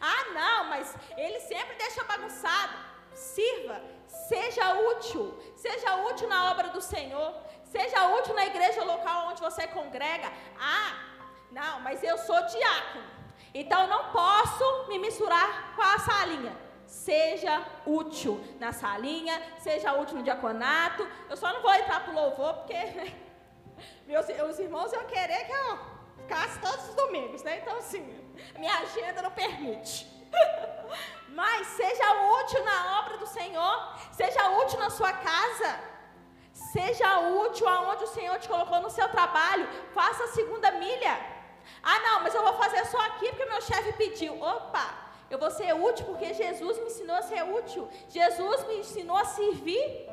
Ah, 0.00 0.24
não, 0.32 0.74
ele 1.16 1.40
sempre 1.40 1.74
deixa 1.76 2.04
bagunçado. 2.04 2.92
Sirva, 3.14 3.80
seja 4.06 4.72
útil, 4.74 5.38
seja 5.56 5.96
útil 5.96 6.28
na 6.28 6.50
obra 6.50 6.68
do 6.68 6.80
Senhor, 6.80 7.34
seja 7.64 8.06
útil 8.08 8.34
na 8.34 8.46
igreja 8.46 8.82
local 8.84 9.28
onde 9.28 9.40
você 9.40 9.66
congrega. 9.66 10.32
Ah, 10.58 10.92
não, 11.50 11.80
mas 11.80 12.02
eu 12.02 12.16
sou 12.16 12.40
diácono, 12.46 13.04
então 13.54 13.86
não 13.86 14.10
posso 14.10 14.88
me 14.88 14.98
misturar 14.98 15.74
com 15.76 15.82
a 15.82 15.98
salinha. 15.98 16.56
Seja 16.86 17.64
útil 17.86 18.42
na 18.60 18.72
salinha, 18.72 19.40
seja 19.58 19.94
útil 19.94 20.18
no 20.18 20.22
diaconato. 20.22 21.08
Eu 21.28 21.36
só 21.36 21.52
não 21.52 21.62
vou 21.62 21.72
entrar 21.74 22.04
para 22.04 22.12
o 22.12 22.14
louvor, 22.14 22.54
porque 22.54 22.74
meus, 24.06 24.26
meus 24.26 24.58
irmãos 24.58 24.92
iam 24.92 25.04
querer 25.04 25.46
que 25.46 25.52
eu 25.52 25.78
ficasse 26.18 26.58
todos 26.60 26.90
os 26.90 26.94
domingos, 26.94 27.42
né? 27.42 27.58
Então, 27.58 27.76
assim, 27.78 28.02
minha 28.58 28.76
agenda 28.78 29.22
não 29.22 29.30
permite. 29.30 30.06
Mas 31.28 31.66
seja 31.68 32.06
útil 32.40 32.64
na 32.64 33.00
obra 33.00 33.16
do 33.18 33.26
Senhor, 33.26 33.96
seja 34.12 34.50
útil 34.60 34.78
na 34.78 34.90
sua 34.90 35.12
casa, 35.12 35.80
seja 36.52 37.20
útil 37.20 37.66
aonde 37.68 38.04
o 38.04 38.08
Senhor 38.08 38.38
te 38.38 38.48
colocou 38.48 38.80
no 38.80 38.90
seu 38.90 39.08
trabalho, 39.08 39.66
faça 39.94 40.24
a 40.24 40.28
segunda 40.28 40.70
milha. 40.72 41.14
Ah, 41.82 41.98
não, 42.00 42.22
mas 42.22 42.34
eu 42.34 42.42
vou 42.42 42.54
fazer 42.54 42.84
só 42.86 42.98
aqui 43.06 43.28
porque 43.28 43.44
meu 43.46 43.62
chefe 43.62 43.92
pediu. 43.92 44.40
Opa, 44.40 44.86
eu 45.30 45.38
vou 45.38 45.50
ser 45.50 45.72
útil 45.74 46.04
porque 46.06 46.34
Jesus 46.34 46.78
me 46.78 46.86
ensinou 46.86 47.16
a 47.16 47.22
ser 47.22 47.42
útil, 47.42 47.88
Jesus 48.08 48.66
me 48.66 48.78
ensinou 48.78 49.16
a 49.16 49.24
servir. 49.24 50.08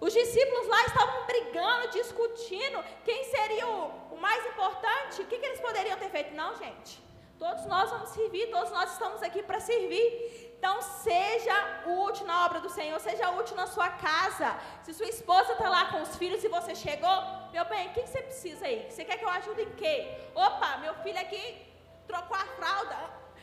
Os 0.00 0.12
discípulos 0.12 0.66
lá 0.66 0.84
estavam 0.86 1.24
brigando, 1.24 1.88
discutindo 1.88 2.84
quem 3.04 3.24
seria 3.24 3.66
o, 3.66 4.14
o 4.14 4.16
mais 4.18 4.44
importante, 4.46 5.22
o 5.22 5.26
que, 5.26 5.38
que 5.38 5.46
eles 5.46 5.60
poderiam 5.60 5.96
ter 5.96 6.10
feito. 6.10 6.34
Não, 6.34 6.54
gente, 6.56 7.00
todos 7.38 7.64
nós 7.66 7.90
vamos 7.90 8.10
servir, 8.10 8.50
todos 8.50 8.70
nós 8.70 8.92
estamos 8.92 9.22
aqui 9.22 9.42
para 9.42 9.60
servir. 9.60 10.54
Então, 10.58 10.80
seja 10.80 11.54
útil 11.86 12.26
na 12.26 12.46
obra 12.46 12.58
do 12.60 12.70
Senhor, 12.70 12.98
seja 12.98 13.30
útil 13.30 13.54
na 13.54 13.66
sua 13.66 13.90
casa. 13.90 14.56
Se 14.82 14.94
sua 14.94 15.06
esposa 15.06 15.52
está 15.52 15.68
lá 15.68 15.90
com 15.90 16.00
os 16.00 16.16
filhos 16.16 16.42
e 16.42 16.48
você 16.48 16.74
chegou, 16.74 17.16
meu 17.52 17.64
bem, 17.66 17.88
o 17.88 17.92
que 17.92 18.00
você 18.06 18.22
precisa 18.22 18.64
aí? 18.64 18.90
Você 18.90 19.04
quer 19.04 19.18
que 19.18 19.24
eu 19.24 19.28
ajude 19.28 19.62
em 19.62 19.72
quê? 19.72 20.16
Opa, 20.34 20.78
meu 20.78 20.94
filho 21.02 21.20
aqui 21.20 21.44
trocou 22.06 22.36
a 22.36 22.46
fralda. 22.56 22.96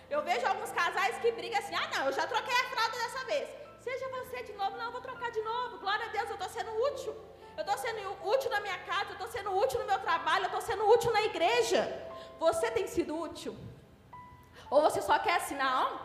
Eu 0.10 0.22
vejo 0.24 0.46
alguns 0.48 0.72
casais 0.72 1.18
que 1.20 1.32
brigam 1.32 1.60
assim: 1.60 1.76
ah, 1.76 1.90
não, 1.96 2.06
eu 2.08 2.12
já 2.12 2.26
troquei 2.28 2.54
a 2.54 2.70
fralda 2.74 2.98
dessa 2.98 3.26
vez. 3.26 3.50
Seja 3.80 4.10
você 4.10 4.44
de 4.44 4.54
novo, 4.54 4.78
não, 4.78 4.86
eu 4.86 4.92
vou 4.92 5.02
trocar 5.02 5.32
de 5.32 5.42
novo. 5.42 5.80
Glória 5.80 6.06
a 6.06 6.10
Deus, 6.10 6.30
eu 6.30 6.36
estou 6.36 6.50
sendo 6.50 6.72
útil. 6.88 7.16
Eu 7.58 7.62
estou 7.62 7.78
sendo 7.78 8.28
útil 8.28 8.50
na 8.50 8.60
minha 8.62 8.78
casa, 8.80 9.10
eu 9.10 9.14
estou 9.14 9.28
sendo 9.28 9.56
útil 9.56 9.80
no 9.80 9.86
meu 9.86 10.00
trabalho, 10.00 10.46
eu 10.46 10.48
estou 10.48 10.62
sendo 10.62 10.88
útil 10.88 11.12
na 11.12 11.22
igreja. 11.24 11.82
Você 12.40 12.72
tem 12.72 12.88
sido 12.88 13.16
útil? 13.16 13.56
Ou 14.72 14.82
você 14.82 15.02
só 15.02 15.20
quer 15.20 15.36
assim, 15.36 15.56
não? 15.56 16.00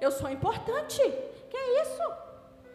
Eu 0.00 0.10
sou 0.12 0.30
importante. 0.30 1.00
Que 1.50 1.58
isso? 1.82 2.02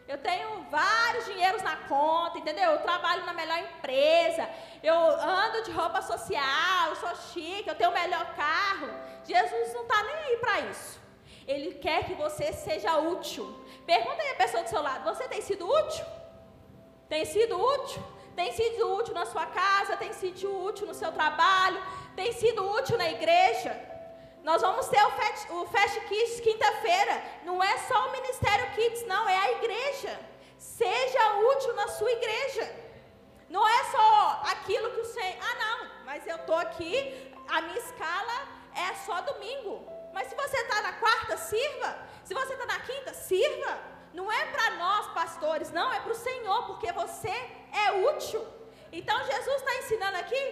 Eu 0.08 0.18
tenho 0.18 0.50
vários 0.70 1.26
dinheiros 1.26 1.62
na 1.64 1.76
conta, 1.92 2.38
entendeu? 2.38 2.72
Eu 2.72 2.82
trabalho 2.82 3.26
na 3.26 3.34
melhor 3.34 3.58
empresa. 3.60 4.48
Eu 4.84 4.96
ando 4.96 5.64
de 5.64 5.72
roupa 5.72 6.02
social, 6.02 6.90
eu 6.90 6.96
sou 6.98 7.16
chique, 7.30 7.68
eu 7.68 7.76
tenho 7.76 7.90
o 7.90 7.94
melhor 7.94 8.26
carro. 8.36 8.90
Jesus 9.24 9.74
não 9.74 9.84
está 9.84 10.04
nem 10.04 10.16
aí 10.16 10.38
para 10.38 10.60
isso. 10.62 11.00
Ele 11.48 11.76
quer 11.76 12.06
que 12.06 12.14
você 12.14 12.52
seja 12.52 12.98
útil. 12.98 13.46
Pergunta 13.86 14.22
aí 14.22 14.32
a 14.32 14.36
pessoa 14.36 14.64
do 14.64 14.70
seu 14.70 14.82
lado: 14.82 15.04
você 15.04 15.28
tem 15.30 15.42
sido 15.42 15.66
útil? 15.66 16.06
Tem 17.08 17.26
sido 17.26 17.58
útil? 17.58 18.04
Tem 18.36 18.52
sido 18.54 18.94
útil 18.96 19.14
na 19.14 19.26
sua 19.26 19.46
casa? 19.46 19.98
Tem 19.98 20.12
sido 20.14 20.64
útil 20.70 20.88
no 20.88 20.94
seu 20.94 21.12
trabalho? 21.12 21.82
Tem 22.16 22.32
sido 22.34 22.70
útil 22.70 22.98
na 22.98 23.10
igreja? 23.10 23.97
Nós 24.48 24.62
vamos 24.62 24.88
ter 24.88 25.04
o 25.04 25.12
Fast, 25.12 25.52
o 25.52 25.66
Fast 25.68 26.00
Kids 26.08 26.40
quinta-feira. 26.40 27.22
Não 27.44 27.62
é 27.62 27.78
só 27.80 28.08
o 28.08 28.12
Ministério 28.14 28.72
Kids, 28.76 29.06
não, 29.06 29.28
é 29.28 29.38
a 29.38 29.52
igreja. 29.58 30.18
Seja 30.58 31.34
útil 31.52 31.74
na 31.76 31.90
sua 31.90 32.10
igreja. 32.10 32.66
Não 33.50 33.68
é 33.68 33.84
só 33.92 34.42
aquilo 34.54 34.92
que 34.92 35.02
o 35.02 35.06
Senhor. 35.06 35.36
Ah, 35.50 35.56
não, 35.64 36.06
mas 36.06 36.26
eu 36.26 36.38
estou 36.38 36.56
aqui, 36.56 36.94
a 37.50 37.60
minha 37.60 37.78
escala 37.78 38.38
é 38.74 38.94
só 39.06 39.20
domingo. 39.20 39.86
Mas 40.14 40.30
se 40.30 40.36
você 40.36 40.58
está 40.62 40.82
na 40.82 40.94
quarta, 40.94 41.36
sirva. 41.36 41.92
Se 42.24 42.34
você 42.34 42.54
está 42.54 42.66
na 42.68 42.80
quinta, 42.80 43.14
sirva. 43.14 43.78
Não 44.14 44.32
é 44.32 44.46
para 44.46 44.70
nós, 44.78 45.08
pastores, 45.08 45.72
não, 45.72 45.92
é 45.92 46.00
para 46.00 46.14
o 46.14 46.24
Senhor, 46.28 46.68
porque 46.68 46.90
você 46.94 47.36
é 47.84 47.92
útil. 48.12 48.48
Então 48.94 49.18
Jesus 49.26 49.56
está 49.58 49.76
ensinando 49.76 50.18
aqui. 50.20 50.44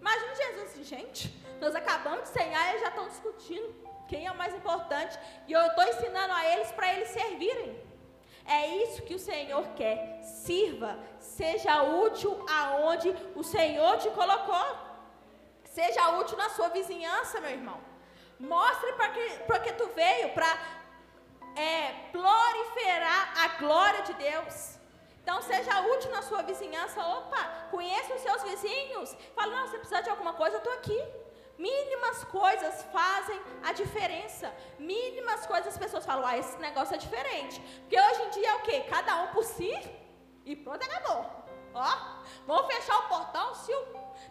Imagina 0.00 0.34
Jesus 0.36 0.70
assim, 0.70 0.84
gente, 0.84 1.40
nós 1.60 1.74
acabamos 1.74 2.22
de 2.24 2.28
cenar 2.30 2.74
e 2.74 2.80
já 2.80 2.88
estão 2.88 3.08
discutindo 3.08 3.90
quem 4.08 4.26
é 4.26 4.32
o 4.32 4.36
mais 4.36 4.54
importante. 4.54 5.18
E 5.46 5.52
eu 5.52 5.60
estou 5.66 5.84
ensinando 5.84 6.32
a 6.32 6.44
eles 6.52 6.70
para 6.72 6.92
eles 6.94 7.08
servirem. 7.10 7.80
É 8.44 8.66
isso 8.82 9.02
que 9.02 9.14
o 9.14 9.18
Senhor 9.18 9.64
quer. 9.76 10.22
Sirva, 10.22 10.98
seja 11.18 11.82
útil 11.82 12.44
aonde 12.50 13.14
o 13.36 13.44
Senhor 13.44 13.98
te 13.98 14.10
colocou. 14.10 14.66
Seja 15.64 16.10
útil 16.18 16.36
na 16.36 16.48
sua 16.50 16.68
vizinhança, 16.68 17.40
meu 17.40 17.50
irmão. 17.50 17.78
Mostre 18.40 18.92
para 18.94 19.10
que, 19.10 19.60
que 19.64 19.72
tu 19.74 19.86
veio, 19.94 20.30
para 20.30 20.50
é, 21.54 21.92
proliferar 22.10 23.22
a 23.44 23.48
glória 23.58 24.02
de 24.02 24.14
Deus. 24.14 24.78
Então, 25.22 25.40
seja 25.42 25.80
útil 25.82 26.10
na 26.10 26.22
sua 26.22 26.42
vizinhança. 26.42 27.00
Opa, 27.06 27.68
conheça 27.70 28.14
os 28.14 28.22
seus 28.22 28.42
vizinhos. 28.42 29.16
Fala, 29.36 29.54
não, 29.54 29.66
você 29.68 29.78
precisa 29.78 30.02
de 30.02 30.10
alguma 30.10 30.32
coisa, 30.32 30.56
eu 30.56 30.58
estou 30.58 30.72
aqui. 30.72 31.19
Mínimas 31.66 32.24
coisas 32.24 32.74
fazem 32.90 33.38
a 33.62 33.72
diferença. 33.80 34.46
Mínimas 34.78 35.46
coisas 35.46 35.68
as 35.74 35.78
pessoas 35.78 36.06
falam, 36.06 36.26
ah, 36.26 36.38
esse 36.38 36.56
negócio 36.58 36.94
é 36.94 36.98
diferente. 36.98 37.60
Porque 37.80 38.00
hoje 38.00 38.22
em 38.22 38.30
dia 38.30 38.50
é 38.50 38.54
o 38.54 38.62
quê? 38.62 38.76
Cada 38.88 39.16
um 39.22 39.26
por 39.34 39.44
si 39.44 39.72
e 40.46 40.56
pronto, 40.56 40.82
acabou. 40.82 41.20
Ó, 41.74 41.90
vamos 42.46 42.74
fechar 42.74 42.96
o 43.00 43.08
portão, 43.08 43.54
se 43.54 43.72
o 43.74 43.82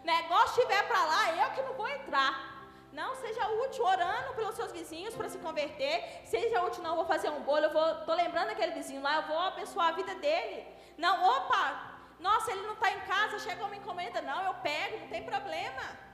negócio 0.02 0.60
estiver 0.60 0.82
para 0.88 1.04
lá, 1.04 1.22
eu 1.36 1.50
que 1.54 1.62
não 1.62 1.74
vou 1.74 1.88
entrar. 1.88 2.32
Não, 2.92 3.14
seja 3.14 3.46
útil 3.64 3.84
orando 3.84 4.34
pelos 4.34 4.56
seus 4.56 4.72
vizinhos 4.72 5.14
para 5.14 5.28
se 5.28 5.38
converter. 5.38 6.22
Seja 6.24 6.64
útil, 6.64 6.82
não, 6.82 6.96
vou 6.96 7.06
fazer 7.06 7.30
um 7.30 7.42
bolo, 7.42 7.66
eu 7.66 7.72
vou, 7.72 7.94
tô 8.06 8.12
lembrando 8.12 8.50
aquele 8.50 8.72
vizinho 8.72 9.02
lá, 9.02 9.16
eu 9.18 9.26
vou 9.28 9.38
abençoar 9.38 9.88
a 9.90 9.92
vida 9.92 10.16
dele. 10.16 10.66
Não, 10.98 11.14
opa, 11.36 11.62
nossa, 12.18 12.50
ele 12.50 12.62
não 12.62 12.74
está 12.74 12.90
em 12.90 13.00
casa, 13.12 13.38
chegou 13.38 13.66
uma 13.66 13.76
encomenda. 13.76 14.20
Não, 14.20 14.42
eu 14.46 14.54
pego, 14.54 14.98
não 14.98 15.08
tem 15.08 15.22
problema. 15.22 16.09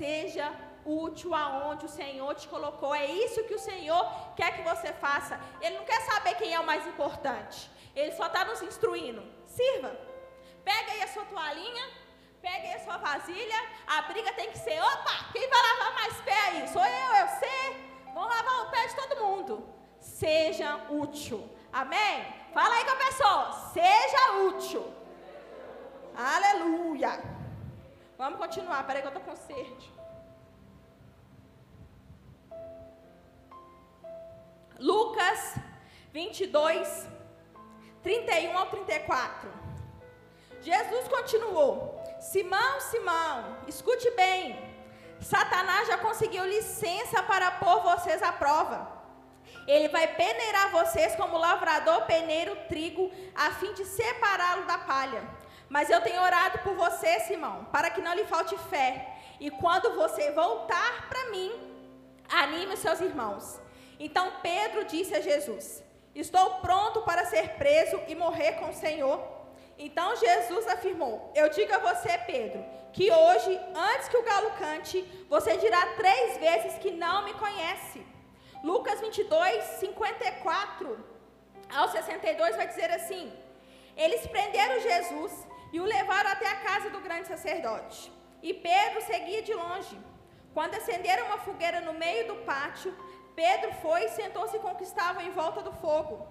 Seja 0.00 0.50
útil 0.82 1.34
aonde 1.34 1.84
o 1.84 1.88
Senhor 2.00 2.34
te 2.34 2.48
colocou. 2.48 2.94
É 2.94 3.04
isso 3.04 3.44
que 3.44 3.52
o 3.52 3.58
Senhor 3.58 4.02
quer 4.34 4.50
que 4.56 4.62
você 4.62 4.94
faça. 4.94 5.38
Ele 5.60 5.76
não 5.76 5.84
quer 5.84 6.00
saber 6.00 6.36
quem 6.36 6.54
é 6.54 6.58
o 6.58 6.64
mais 6.64 6.86
importante. 6.86 7.70
Ele 7.94 8.12
só 8.12 8.26
está 8.26 8.42
nos 8.46 8.62
instruindo. 8.62 9.22
Sirva. 9.44 9.94
Pega 10.64 10.92
aí 10.92 11.02
a 11.02 11.08
sua 11.08 11.26
toalhinha, 11.26 11.86
pega 12.40 12.64
aí 12.68 12.74
a 12.76 12.84
sua 12.86 12.96
vasilha. 12.96 13.60
A 13.86 14.00
briga 14.10 14.32
tem 14.32 14.50
que 14.50 14.58
ser: 14.58 14.80
opa, 14.80 15.16
quem 15.34 15.46
vai 15.50 15.62
lavar 15.68 15.92
mais 15.94 16.16
pé 16.22 16.40
aí? 16.46 16.68
Sou 16.68 16.86
eu, 16.86 17.10
eu 17.22 17.28
sei. 17.42 17.66
Vamos 18.14 18.34
lavar 18.34 18.62
o 18.62 18.70
pé 18.70 18.86
de 18.86 18.96
todo 18.96 19.22
mundo. 19.22 19.68
Seja 20.00 20.80
útil. 20.88 21.46
Amém? 21.70 22.24
Fala 22.54 22.74
aí 22.74 22.84
com 22.86 22.92
a 22.92 22.96
pessoa. 22.96 23.52
Seja 23.74 24.32
útil. 24.48 24.94
Aleluia. 26.16 27.39
Vamos 28.22 28.38
continuar. 28.38 28.86
Peraí 28.86 29.00
que 29.00 29.08
eu 29.08 29.16
estou 29.16 29.24
com 29.28 29.34
sede. 29.34 29.86
Lucas 34.78 35.54
22, 36.12 37.08
31 38.02 38.58
ao 38.58 38.66
34. 38.66 39.50
Jesus 40.60 41.08
continuou: 41.08 41.98
Simão, 42.20 42.78
Simão, 42.90 43.56
escute 43.66 44.10
bem. 44.10 44.44
Satanás 45.32 45.88
já 45.88 45.96
conseguiu 45.96 46.44
licença 46.44 47.22
para 47.22 47.52
pôr 47.52 47.80
vocês 47.90 48.22
à 48.22 48.32
prova. 48.32 48.78
Ele 49.66 49.88
vai 49.88 50.06
peneirar 50.22 50.70
vocês 50.72 51.16
como 51.16 51.38
lavrador 51.38 52.02
peneira 52.02 52.52
o 52.52 52.64
trigo, 52.68 53.10
a 53.34 53.50
fim 53.52 53.72
de 53.72 53.86
separá-lo 53.86 54.66
da 54.66 54.76
palha. 54.76 55.39
Mas 55.74 55.88
eu 55.88 56.00
tenho 56.00 56.20
orado 56.20 56.58
por 56.64 56.74
você, 56.74 57.20
Simão, 57.20 57.64
para 57.72 57.90
que 57.90 58.02
não 58.02 58.12
lhe 58.12 58.24
falte 58.24 58.58
fé. 58.72 58.90
E 59.38 59.50
quando 59.52 59.94
você 59.94 60.32
voltar 60.32 61.08
para 61.08 61.30
mim, 61.30 61.50
anime 62.28 62.74
os 62.74 62.80
seus 62.80 63.00
irmãos. 63.00 63.60
Então 63.98 64.32
Pedro 64.42 64.84
disse 64.84 65.14
a 65.14 65.20
Jesus: 65.20 65.82
Estou 66.12 66.46
pronto 66.56 67.02
para 67.02 67.24
ser 67.24 67.50
preso 67.50 68.00
e 68.08 68.16
morrer 68.16 68.52
com 68.54 68.70
o 68.70 68.74
Senhor. 68.74 69.22
Então 69.78 70.16
Jesus 70.16 70.66
afirmou: 70.66 71.32
Eu 71.36 71.48
digo 71.50 71.72
a 71.72 71.78
você, 71.78 72.18
Pedro, 72.18 72.64
que 72.92 73.10
hoje, 73.12 73.52
antes 73.92 74.08
que 74.08 74.16
o 74.16 74.24
galo 74.24 74.50
cante, 74.58 74.98
você 75.28 75.56
dirá 75.56 75.82
três 76.02 76.36
vezes 76.38 76.78
que 76.78 76.90
não 76.90 77.24
me 77.24 77.34
conhece. 77.34 78.04
Lucas 78.64 79.00
22, 79.00 79.64
54 79.64 81.04
ao 81.72 81.88
62 81.88 82.56
vai 82.56 82.66
dizer 82.66 82.90
assim: 82.90 83.32
Eles 83.96 84.26
prenderam 84.26 84.80
Jesus 84.80 85.32
e 85.72 85.80
o 85.80 85.84
levaram 85.84 86.30
até 86.30 86.48
a 86.48 86.56
casa 86.56 86.90
do 86.90 87.00
grande 87.00 87.28
sacerdote. 87.28 88.12
E 88.42 88.52
Pedro 88.54 89.02
seguia 89.02 89.42
de 89.42 89.54
longe. 89.54 89.98
Quando 90.54 90.74
acenderam 90.74 91.26
uma 91.26 91.38
fogueira 91.38 91.80
no 91.80 91.92
meio 91.92 92.26
do 92.26 92.36
pátio, 92.52 92.96
Pedro 93.36 93.72
foi 93.82 94.04
e 94.04 94.08
sentou-se 94.08 94.58
com 94.58 94.74
que 94.74 94.84
estavam 94.84 95.22
em 95.22 95.30
volta 95.30 95.62
do 95.62 95.72
fogo. 95.72 96.26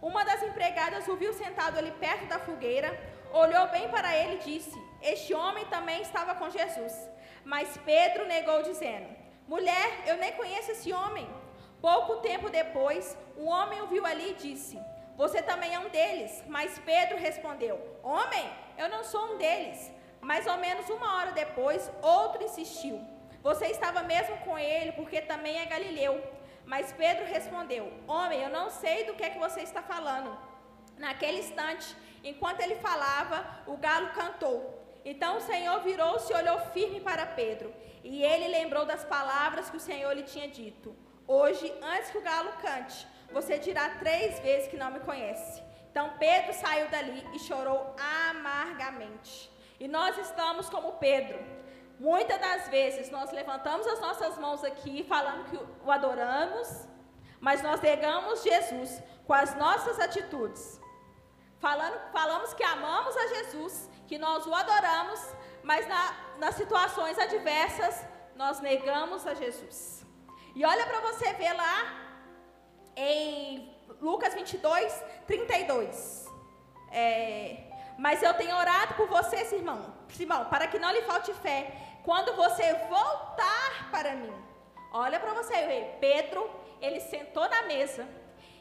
Uma 0.00 0.24
das 0.24 0.42
empregadas 0.42 1.08
o 1.08 1.16
viu 1.16 1.32
sentado 1.32 1.78
ali 1.78 1.90
perto 1.92 2.26
da 2.26 2.38
fogueira, 2.38 2.90
olhou 3.32 3.66
bem 3.68 3.88
para 3.88 4.16
ele 4.16 4.34
e 4.34 4.44
disse: 4.50 4.78
Este 5.02 5.34
homem 5.34 5.64
também 5.66 6.02
estava 6.02 6.34
com 6.34 6.50
Jesus. 6.50 6.94
Mas 7.44 7.76
Pedro 7.84 8.26
negou, 8.26 8.62
dizendo: 8.62 9.08
Mulher, 9.48 10.02
eu 10.06 10.16
nem 10.16 10.32
conheço 10.32 10.70
esse 10.72 10.92
homem. 10.92 11.28
Pouco 11.80 12.16
tempo 12.16 12.48
depois, 12.48 13.16
um 13.36 13.46
homem 13.46 13.80
o 13.82 13.86
viu 13.86 14.04
ali 14.06 14.30
e 14.30 14.34
disse: 14.34 14.78
Você 15.16 15.42
também 15.42 15.74
é 15.74 15.78
um 15.78 15.88
deles. 15.88 16.42
Mas 16.46 16.78
Pedro 16.78 17.18
respondeu: 17.18 17.78
Homem, 18.02 18.46
eu 18.76 18.88
não 18.88 19.02
sou 19.04 19.32
um 19.32 19.38
deles. 19.38 19.90
Mais 20.20 20.46
ou 20.46 20.56
menos 20.56 20.88
uma 20.88 21.16
hora 21.16 21.32
depois, 21.32 21.90
outro 22.02 22.44
insistiu: 22.44 23.00
Você 23.42 23.66
estava 23.66 24.02
mesmo 24.02 24.36
com 24.38 24.58
ele, 24.58 24.92
porque 24.92 25.20
também 25.20 25.58
é 25.58 25.66
galileu. 25.66 26.22
Mas 26.64 26.92
Pedro 26.92 27.24
respondeu: 27.26 27.92
Homem, 28.06 28.42
eu 28.42 28.50
não 28.50 28.70
sei 28.70 29.04
do 29.04 29.14
que 29.14 29.24
é 29.24 29.30
que 29.30 29.38
você 29.38 29.60
está 29.60 29.82
falando. 29.82 30.36
Naquele 30.96 31.38
instante, 31.40 31.94
enquanto 32.22 32.60
ele 32.60 32.76
falava, 32.76 33.44
o 33.66 33.76
galo 33.76 34.10
cantou. 34.10 34.58
Então 35.04 35.36
o 35.36 35.40
Senhor 35.40 35.80
virou-se 35.80 36.32
e 36.32 36.36
olhou 36.36 36.58
firme 36.72 37.00
para 37.00 37.26
Pedro. 37.26 37.74
E 38.02 38.22
ele 38.22 38.48
lembrou 38.48 38.84
das 38.86 39.04
palavras 39.04 39.68
que 39.68 39.76
o 39.76 39.86
Senhor 39.88 40.12
lhe 40.14 40.22
tinha 40.22 40.48
dito: 40.48 40.96
Hoje, 41.26 41.72
antes 41.82 42.10
que 42.10 42.18
o 42.18 42.22
galo 42.22 42.52
cante, 42.62 43.06
você 43.32 43.58
dirá 43.58 43.88
três 43.98 44.38
vezes 44.40 44.68
que 44.68 44.76
não 44.76 44.90
me 44.90 45.00
conhece. 45.00 45.63
Então 45.94 46.14
Pedro 46.18 46.52
saiu 46.52 46.88
dali 46.88 47.24
e 47.32 47.38
chorou 47.38 47.94
amargamente. 48.28 49.48
E 49.78 49.86
nós 49.86 50.18
estamos 50.18 50.68
como 50.68 50.94
Pedro. 50.94 51.38
Muitas 52.00 52.40
das 52.40 52.66
vezes 52.66 53.10
nós 53.10 53.30
levantamos 53.30 53.86
as 53.86 54.00
nossas 54.00 54.36
mãos 54.36 54.64
aqui 54.64 55.04
falando 55.04 55.44
que 55.48 55.56
o 55.86 55.92
adoramos, 55.92 56.88
mas 57.38 57.62
nós 57.62 57.80
negamos 57.80 58.42
Jesus 58.42 59.00
com 59.24 59.34
as 59.34 59.54
nossas 59.54 60.00
atitudes. 60.00 60.80
Falando, 61.60 61.96
falamos 62.10 62.52
que 62.54 62.64
amamos 62.64 63.16
a 63.16 63.28
Jesus, 63.28 63.88
que 64.08 64.18
nós 64.18 64.44
o 64.48 64.52
adoramos, 64.52 65.20
mas 65.62 65.86
na, 65.86 66.16
nas 66.38 66.56
situações 66.56 67.16
adversas 67.20 68.04
nós 68.34 68.58
negamos 68.58 69.24
a 69.28 69.34
Jesus. 69.34 70.04
E 70.56 70.64
olha 70.64 70.86
para 70.86 71.00
você 71.02 71.32
ver 71.34 71.52
lá 71.52 71.76
em 72.96 73.73
Lucas 74.00 74.34
22, 74.34 75.02
32. 75.26 76.26
É, 76.90 77.64
mas 77.98 78.22
eu 78.22 78.34
tenho 78.34 78.56
orado 78.56 78.94
por 78.94 79.08
você, 79.08 79.44
Simão, 79.44 79.94
Simão, 80.08 80.46
para 80.46 80.66
que 80.66 80.78
não 80.78 80.92
lhe 80.92 81.02
falte 81.02 81.32
fé 81.34 81.72
quando 82.04 82.34
você 82.36 82.74
voltar 82.88 83.90
para 83.90 84.14
mim. 84.14 84.34
Olha 84.92 85.18
para 85.18 85.34
você 85.34 85.66
ver, 85.66 85.96
Pedro, 86.00 86.48
ele 86.80 87.00
sentou 87.00 87.48
na 87.48 87.62
mesa, 87.62 88.06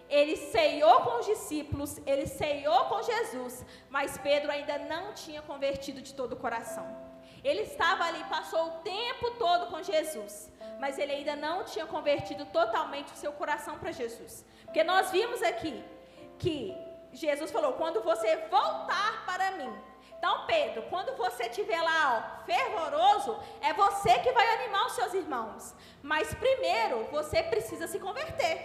ele 0.09 0.35
ceiou 0.35 1.01
com 1.01 1.19
os 1.19 1.25
discípulos, 1.25 1.99
ele 2.05 2.25
ceiou 2.25 2.85
com 2.85 3.03
Jesus, 3.03 3.65
mas 3.89 4.17
Pedro 4.17 4.51
ainda 4.51 4.77
não 4.79 5.13
tinha 5.13 5.41
convertido 5.41 6.01
de 6.01 6.13
todo 6.13 6.33
o 6.33 6.37
coração. 6.37 7.02
Ele 7.43 7.61
estava 7.61 8.05
ali, 8.05 8.23
passou 8.25 8.67
o 8.67 8.71
tempo 8.81 9.31
todo 9.31 9.69
com 9.69 9.83
Jesus, 9.83 10.51
mas 10.79 10.97
ele 10.97 11.11
ainda 11.11 11.35
não 11.35 11.65
tinha 11.65 11.85
convertido 11.85 12.45
totalmente 12.45 13.11
o 13.11 13.17
seu 13.17 13.33
coração 13.33 13.77
para 13.77 13.91
Jesus. 13.91 14.45
Porque 14.63 14.83
nós 14.83 15.11
vimos 15.11 15.41
aqui 15.43 15.83
que 16.39 16.75
Jesus 17.11 17.51
falou: 17.51 17.73
quando 17.73 18.01
você 18.01 18.37
voltar 18.49 19.25
para 19.25 19.51
mim. 19.51 19.73
Então, 20.23 20.45
Pedro, 20.45 20.83
quando 20.83 21.17
você 21.17 21.47
estiver 21.47 21.81
lá, 21.81 22.01
ó, 22.15 22.45
fervoroso, 22.45 23.37
é 23.59 23.73
você 23.73 24.19
que 24.19 24.31
vai 24.31 24.47
animar 24.55 24.85
os 24.85 24.93
seus 24.93 25.13
irmãos. 25.13 25.75
Mas 26.01 26.33
primeiro, 26.33 27.03
você 27.11 27.43
precisa 27.43 27.87
se 27.87 27.99
converter. 27.99 28.55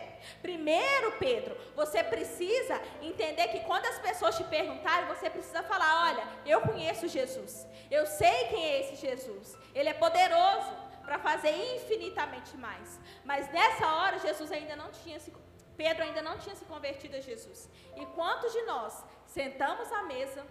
Primeiro, 0.40 1.10
Pedro, 1.18 1.56
você 1.74 2.04
precisa 2.04 2.80
entender 3.02 3.48
que 3.48 3.64
quando 3.64 3.86
as 3.86 3.98
pessoas 3.98 4.36
te 4.36 4.44
perguntarem, 4.44 5.08
você 5.08 5.28
precisa 5.28 5.64
falar: 5.64 6.10
olha, 6.10 6.28
eu 6.46 6.60
conheço 6.60 7.08
Jesus. 7.08 7.66
Eu 7.90 8.06
sei 8.06 8.44
quem 8.50 8.64
é 8.64 8.80
esse 8.82 8.94
Jesus. 8.94 9.58
Ele 9.74 9.88
é 9.88 9.94
poderoso 9.94 10.70
para 11.02 11.18
fazer 11.18 11.50
infinitamente 11.74 12.56
mais. 12.56 13.00
Mas 13.24 13.50
nessa 13.50 13.84
hora, 13.96 14.20
Jesus 14.20 14.52
ainda 14.52 14.76
não 14.76 14.92
tinha 14.92 15.18
se 15.18 15.32
Pedro 15.76 16.02
ainda 16.02 16.22
não 16.22 16.36
tinha 16.38 16.56
se 16.56 16.64
convertido 16.64 17.16
a 17.16 17.20
Jesus. 17.20 17.70
E 17.96 18.04
quantos 18.06 18.52
de 18.52 18.62
nós 18.62 19.04
sentamos 19.26 19.90
à 19.92 20.02
mesa, 20.02 20.44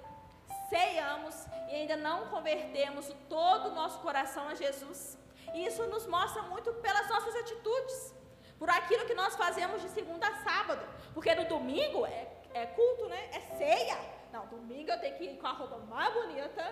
ceiamos 0.70 1.36
e 1.70 1.76
ainda 1.76 1.96
não 1.96 2.28
convertemos 2.28 3.14
todo 3.30 3.70
o 3.70 3.76
nosso 3.76 4.00
coração 4.00 4.48
a 4.48 4.56
Jesus? 4.56 5.18
E 5.54 5.66
isso 5.66 5.86
nos 5.88 6.06
mostra 6.08 6.42
muito 6.44 6.74
pelas 6.74 7.08
nossas 7.10 7.36
atitudes, 7.36 8.14
por 8.60 8.70
aquilo 8.70 9.06
que 9.06 9.14
nós 9.14 9.36
fazemos 9.36 9.82
de 9.82 9.90
segunda 9.90 10.28
a 10.28 10.36
sábado. 10.38 10.86
Porque 11.14 11.34
no 11.36 11.46
domingo 11.46 12.06
é, 12.06 12.28
é 12.54 12.66
culto, 12.66 13.08
né? 13.08 13.30
É 13.32 13.40
ceia. 13.58 13.98
Não, 14.32 14.46
domingo 14.48 14.92
eu 14.92 15.00
tenho 15.00 15.16
que 15.18 15.24
ir 15.24 15.38
com 15.38 15.48
a 15.48 15.52
roupa 15.52 15.78
mais 15.78 16.14
bonita 16.14 16.64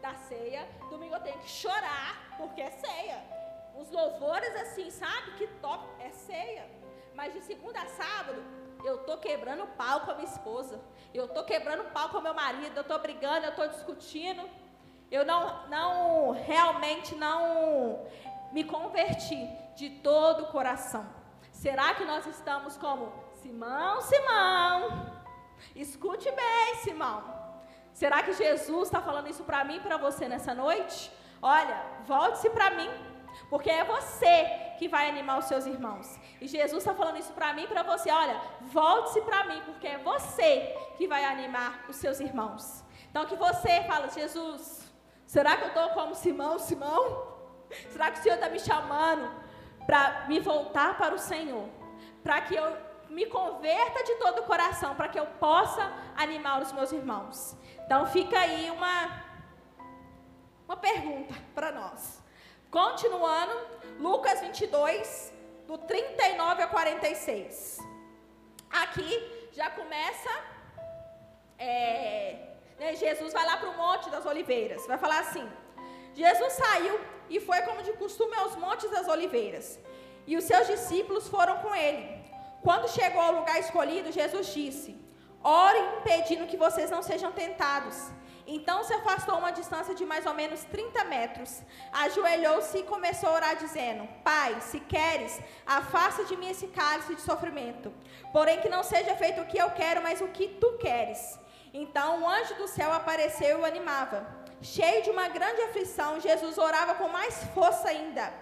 da 0.00 0.14
ceia. 0.14 0.66
Domingo 0.90 1.14
eu 1.14 1.20
tenho 1.20 1.38
que 1.38 1.48
chorar, 1.48 2.36
porque 2.36 2.60
é 2.60 2.70
ceia. 2.70 3.22
Os 3.76 3.90
louvores 3.90 4.54
assim, 4.56 4.90
sabe? 4.90 5.32
Que 5.32 5.46
top, 5.60 5.84
é 6.00 6.10
ceia. 6.10 6.66
Mas 7.14 7.32
de 7.32 7.40
segunda 7.42 7.80
a 7.80 7.86
sábado, 7.86 8.42
eu 8.86 8.98
tô 8.98 9.16
quebrando 9.18 9.66
pau 9.76 10.02
com 10.02 10.12
a 10.12 10.14
minha 10.14 10.28
esposa. 10.28 10.80
Eu 11.12 11.26
tô 11.26 11.42
quebrando 11.42 11.90
pau 11.90 12.08
com 12.08 12.18
o 12.18 12.22
meu 12.22 12.32
marido. 12.32 12.76
Eu 12.76 12.84
tô 12.84 12.96
brigando, 12.98 13.46
eu 13.46 13.54
tô 13.54 13.66
discutindo. 13.66 14.48
Eu 15.10 15.24
não, 15.24 15.66
não, 15.68 16.30
realmente 16.30 17.14
não 17.16 18.06
me 18.52 18.62
converti 18.62 19.48
de 19.74 19.90
todo 19.90 20.44
o 20.44 20.46
coração. 20.52 21.04
Será 21.50 21.94
que 21.94 22.04
nós 22.04 22.26
estamos 22.26 22.76
como 22.76 23.12
Simão, 23.42 24.00
Simão? 24.02 25.12
Escute 25.74 26.30
bem, 26.30 26.74
Simão. 26.84 27.24
Será 27.92 28.22
que 28.22 28.34
Jesus 28.34 28.88
está 28.88 29.00
falando 29.00 29.28
isso 29.28 29.42
para 29.42 29.64
mim 29.64 29.76
e 29.76 29.80
para 29.80 29.96
você 29.96 30.28
nessa 30.28 30.54
noite? 30.54 31.10
Olha, 31.42 31.82
volte-se 32.06 32.50
para 32.50 32.70
mim. 32.70 32.90
Porque 33.50 33.70
é 33.70 33.84
você 33.84 34.65
que 34.76 34.88
vai 34.88 35.08
animar 35.08 35.38
os 35.38 35.46
seus 35.46 35.66
irmãos. 35.66 36.18
E 36.40 36.46
Jesus 36.46 36.82
está 36.82 36.94
falando 36.94 37.18
isso 37.18 37.32
para 37.32 37.52
mim 37.52 37.64
e 37.64 37.68
para 37.68 37.82
você. 37.82 38.10
Olha, 38.10 38.40
volte-se 38.62 39.20
para 39.22 39.44
mim, 39.44 39.60
porque 39.64 39.86
é 39.86 39.98
você 39.98 40.76
que 40.96 41.06
vai 41.06 41.24
animar 41.24 41.84
os 41.88 41.96
seus 41.96 42.20
irmãos. 42.20 42.84
Então 43.10 43.26
que 43.26 43.36
você 43.36 43.82
fala, 43.84 44.08
Jesus, 44.08 44.92
será 45.26 45.56
que 45.56 45.64
eu 45.64 45.68
estou 45.68 45.88
como 45.90 46.14
Simão, 46.14 46.58
Simão? 46.58 47.34
Será 47.90 48.10
que 48.10 48.20
o 48.20 48.22
Senhor 48.22 48.36
está 48.36 48.48
me 48.48 48.60
chamando 48.60 49.30
para 49.86 50.26
me 50.28 50.38
voltar 50.40 50.96
para 50.96 51.14
o 51.14 51.18
Senhor? 51.18 51.68
Para 52.22 52.40
que 52.42 52.54
eu 52.54 52.76
me 53.08 53.26
converta 53.26 54.02
de 54.04 54.16
todo 54.16 54.40
o 54.40 54.44
coração, 54.44 54.94
para 54.94 55.08
que 55.08 55.18
eu 55.18 55.26
possa 55.26 55.92
animar 56.16 56.60
os 56.60 56.72
meus 56.72 56.92
irmãos. 56.92 57.56
Então 57.84 58.04
fica 58.06 58.38
aí 58.38 58.70
uma, 58.70 59.24
uma 60.66 60.76
pergunta 60.76 61.34
para 61.54 61.72
nós. 61.72 62.22
Continuando, 62.70 63.54
Lucas 63.98 64.40
22, 64.40 65.32
do 65.66 65.78
39 65.78 66.62
a 66.62 66.66
46. 66.66 67.78
Aqui 68.70 69.48
já 69.52 69.70
começa. 69.70 70.30
É, 71.58 72.48
né, 72.78 72.94
Jesus 72.94 73.32
vai 73.32 73.46
lá 73.46 73.56
para 73.56 73.70
o 73.70 73.76
Monte 73.76 74.10
das 74.10 74.26
Oliveiras. 74.26 74.86
Vai 74.86 74.98
falar 74.98 75.20
assim: 75.20 75.48
Jesus 76.14 76.52
saiu 76.52 77.00
e 77.30 77.40
foi 77.40 77.62
como 77.62 77.82
de 77.82 77.92
costume 77.94 78.34
aos 78.36 78.56
Montes 78.56 78.90
das 78.90 79.08
Oliveiras. 79.08 79.78
E 80.26 80.36
os 80.36 80.44
seus 80.44 80.66
discípulos 80.66 81.28
foram 81.28 81.58
com 81.58 81.74
ele. 81.74 82.04
Quando 82.62 82.88
chegou 82.88 83.20
ao 83.20 83.32
lugar 83.32 83.58
escolhido, 83.60 84.10
Jesus 84.10 84.46
disse: 84.52 84.98
Ore 85.42 85.78
impedindo 85.98 86.46
que 86.46 86.56
vocês 86.56 86.90
não 86.90 87.02
sejam 87.02 87.30
tentados. 87.32 87.96
Então 88.46 88.84
se 88.84 88.92
afastou 88.94 89.36
uma 89.38 89.50
distância 89.50 89.94
de 89.94 90.06
mais 90.06 90.24
ou 90.24 90.32
menos 90.32 90.62
30 90.64 91.04
metros. 91.04 91.62
Ajoelhou-se 91.92 92.78
e 92.78 92.84
começou 92.84 93.30
a 93.30 93.34
orar, 93.34 93.56
dizendo: 93.56 94.08
Pai, 94.22 94.60
se 94.60 94.78
queres, 94.80 95.40
afasta 95.66 96.24
de 96.24 96.36
mim 96.36 96.50
esse 96.50 96.68
cálice 96.68 97.16
de 97.16 97.20
sofrimento. 97.22 97.92
Porém, 98.32 98.60
que 98.60 98.68
não 98.68 98.84
seja 98.84 99.16
feito 99.16 99.40
o 99.40 99.46
que 99.46 99.58
eu 99.58 99.70
quero, 99.70 100.02
mas 100.02 100.20
o 100.20 100.28
que 100.28 100.46
tu 100.60 100.78
queres. 100.78 101.38
Então 101.74 102.20
um 102.20 102.28
anjo 102.28 102.54
do 102.54 102.68
céu 102.68 102.92
apareceu 102.92 103.58
e 103.58 103.60
o 103.60 103.64
animava. 103.64 104.26
Cheio 104.62 105.02
de 105.02 105.10
uma 105.10 105.28
grande 105.28 105.60
aflição, 105.62 106.20
Jesus 106.20 106.56
orava 106.56 106.94
com 106.94 107.08
mais 107.08 107.44
força 107.52 107.88
ainda. 107.88 108.32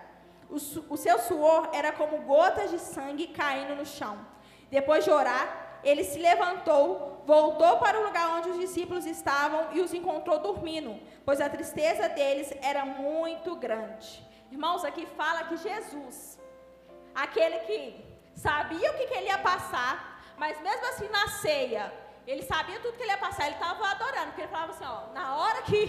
O, 0.51 0.57
o 0.95 0.97
seu 0.97 1.19
suor 1.19 1.71
era 1.73 1.91
como 1.93 2.19
gotas 2.19 2.71
de 2.71 2.79
sangue 2.79 3.29
caindo 3.29 3.75
no 3.75 3.87
chão. 3.87 4.19
Depois 4.71 5.05
de 5.05 5.11
orar, 5.11 5.64
ele 5.85 6.05
se 6.05 6.19
levantou, 6.19 7.23
voltou 7.27 7.79
para 7.79 7.99
o 8.01 8.05
lugar 8.05 8.37
onde 8.37 8.51
os 8.51 8.59
discípulos 8.59 9.07
estavam 9.07 9.69
e 9.73 9.81
os 9.81 9.93
encontrou 9.93 10.39
dormindo, 10.39 10.99
pois 11.25 11.41
a 11.41 11.49
tristeza 11.49 12.09
deles 12.09 12.53
era 12.63 12.85
muito 12.85 13.55
grande. 13.57 14.25
Irmãos, 14.51 14.85
aqui 14.85 15.07
fala 15.07 15.45
que 15.45 15.57
Jesus, 15.57 16.39
aquele 17.15 17.59
que 17.61 18.05
sabia 18.35 18.91
o 18.91 18.95
que, 18.95 19.07
que 19.07 19.15
ele 19.15 19.27
ia 19.27 19.39
passar, 19.39 20.23
mas 20.37 20.61
mesmo 20.61 20.87
assim 20.87 21.09
na 21.09 21.29
ceia, 21.29 21.93
ele 22.27 22.43
sabia 22.43 22.81
tudo 22.81 22.97
que 22.97 23.03
ele 23.03 23.11
ia 23.11 23.19
passar, 23.19 23.47
ele 23.47 23.55
estava 23.55 23.87
adorando, 23.89 24.27
porque 24.27 24.43
ele 24.43 24.49
falava 24.49 24.73
assim: 24.73 24.85
ó, 24.85 25.13
na 25.13 25.37
hora 25.37 25.63
que 25.63 25.81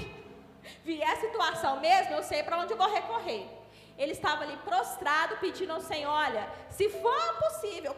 vier 0.83 1.09
a 1.09 1.15
situação 1.17 1.79
mesmo, 1.79 2.13
eu 2.13 2.23
sei 2.23 2.43
para 2.43 2.57
onde 2.57 2.73
eu 2.73 2.77
vou 2.77 2.89
recorrer. 2.89 3.47
Ele 3.97 4.11
estava 4.11 4.43
ali 4.43 4.57
prostrado, 4.57 5.37
pedindo 5.37 5.71
ao 5.71 5.81
Senhor: 5.81 6.11
Olha, 6.11 6.49
se 6.69 6.89
for 6.89 7.37
possível, 7.39 7.95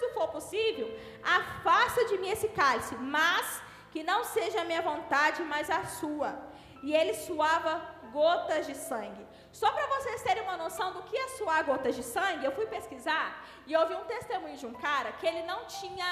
caso 0.00 0.14
for 0.14 0.28
possível, 0.28 0.88
afasta 1.22 2.04
de 2.06 2.18
mim 2.18 2.30
esse 2.30 2.48
cálice, 2.48 2.94
mas 2.96 3.62
que 3.90 4.02
não 4.02 4.24
seja 4.24 4.60
a 4.60 4.64
minha 4.64 4.82
vontade, 4.82 5.42
mas 5.42 5.68
a 5.68 5.84
sua. 5.84 6.38
E 6.82 6.94
ele 6.94 7.14
suava 7.14 7.72
gotas 8.12 8.66
de 8.66 8.74
sangue. 8.74 9.26
Só 9.52 9.70
para 9.72 9.86
vocês 9.86 10.22
terem 10.22 10.42
uma 10.42 10.56
noção 10.56 10.92
do 10.92 11.02
que 11.02 11.16
é 11.16 11.28
suar 11.28 11.64
gotas 11.64 11.94
de 11.96 12.02
sangue, 12.02 12.44
eu 12.44 12.52
fui 12.52 12.66
pesquisar 12.66 13.44
e 13.66 13.76
ouvi 13.76 13.94
um 13.94 14.04
testemunho 14.04 14.56
de 14.56 14.66
um 14.66 14.72
cara 14.72 15.12
que 15.12 15.26
ele 15.26 15.42
não 15.42 15.66
tinha 15.66 16.08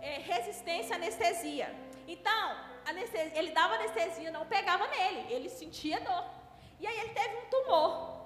é, 0.00 0.18
resistência 0.18 0.94
à 0.94 0.96
anestesia. 0.98 1.74
Então, 2.06 2.56
anestesia, 2.86 3.38
ele 3.38 3.50
dava 3.50 3.74
anestesia, 3.74 4.30
não 4.30 4.46
pegava 4.46 4.86
nele, 4.88 5.32
ele 5.32 5.48
sentia 5.48 6.00
dor. 6.00 6.24
E 6.78 6.86
aí 6.86 7.00
ele 7.00 7.10
teve 7.10 7.36
um 7.38 7.46
tumor. 7.46 8.23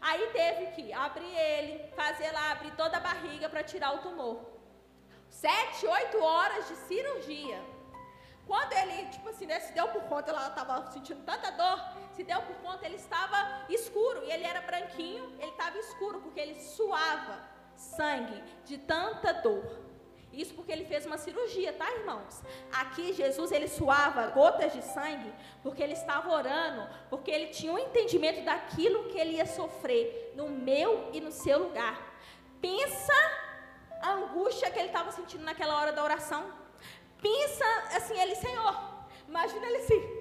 Aí 0.00 0.26
teve 0.28 0.66
que 0.72 0.92
abrir 0.92 1.34
ele, 1.34 1.88
fazer 1.94 2.30
lá, 2.32 2.52
abrir 2.52 2.72
toda 2.76 2.96
a 2.96 3.00
barriga 3.00 3.48
para 3.48 3.64
tirar 3.64 3.94
o 3.94 3.98
tumor. 3.98 4.58
Sete, 5.28 5.86
oito 5.86 6.22
horas 6.22 6.68
de 6.68 6.76
cirurgia. 6.76 7.60
Quando 8.46 8.72
ele, 8.72 9.08
tipo 9.10 9.28
assim, 9.28 9.44
né, 9.44 9.60
se 9.60 9.72
deu 9.72 9.88
por 9.88 10.02
conta, 10.04 10.30
ela 10.30 10.48
estava 10.48 10.90
sentindo 10.90 11.22
tanta 11.24 11.50
dor, 11.52 11.78
se 12.12 12.24
deu 12.24 12.40
por 12.42 12.56
conta, 12.56 12.86
ele 12.86 12.96
estava 12.96 13.66
escuro. 13.68 14.24
E 14.24 14.30
ele 14.30 14.44
era 14.44 14.62
branquinho, 14.62 15.36
ele 15.38 15.50
estava 15.50 15.76
escuro, 15.78 16.20
porque 16.20 16.40
ele 16.40 16.58
suava 16.60 17.38
sangue 17.76 18.42
de 18.64 18.78
tanta 18.78 19.32
dor. 19.34 19.87
Isso 20.32 20.54
porque 20.54 20.70
ele 20.70 20.84
fez 20.84 21.06
uma 21.06 21.16
cirurgia, 21.16 21.72
tá, 21.72 21.90
irmãos? 21.90 22.42
Aqui 22.70 23.12
Jesus 23.12 23.50
ele 23.50 23.66
suava 23.66 24.26
gotas 24.28 24.72
de 24.72 24.82
sangue 24.82 25.32
porque 25.62 25.82
ele 25.82 25.94
estava 25.94 26.30
orando, 26.30 26.86
porque 27.08 27.30
ele 27.30 27.46
tinha 27.48 27.72
um 27.72 27.78
entendimento 27.78 28.44
daquilo 28.44 29.08
que 29.08 29.18
ele 29.18 29.36
ia 29.36 29.46
sofrer 29.46 30.32
no 30.36 30.48
meu 30.48 31.10
e 31.12 31.20
no 31.20 31.32
seu 31.32 31.58
lugar. 31.58 32.14
Pensa 32.60 33.14
a 34.02 34.12
angústia 34.12 34.70
que 34.70 34.78
ele 34.78 34.88
estava 34.88 35.10
sentindo 35.12 35.44
naquela 35.44 35.76
hora 35.76 35.92
da 35.92 36.04
oração. 36.04 36.52
Pensa 37.20 37.64
assim, 37.96 38.18
ele, 38.20 38.36
Senhor, 38.36 38.78
imagina 39.26 39.66
ele 39.66 39.78
assim, 39.78 40.18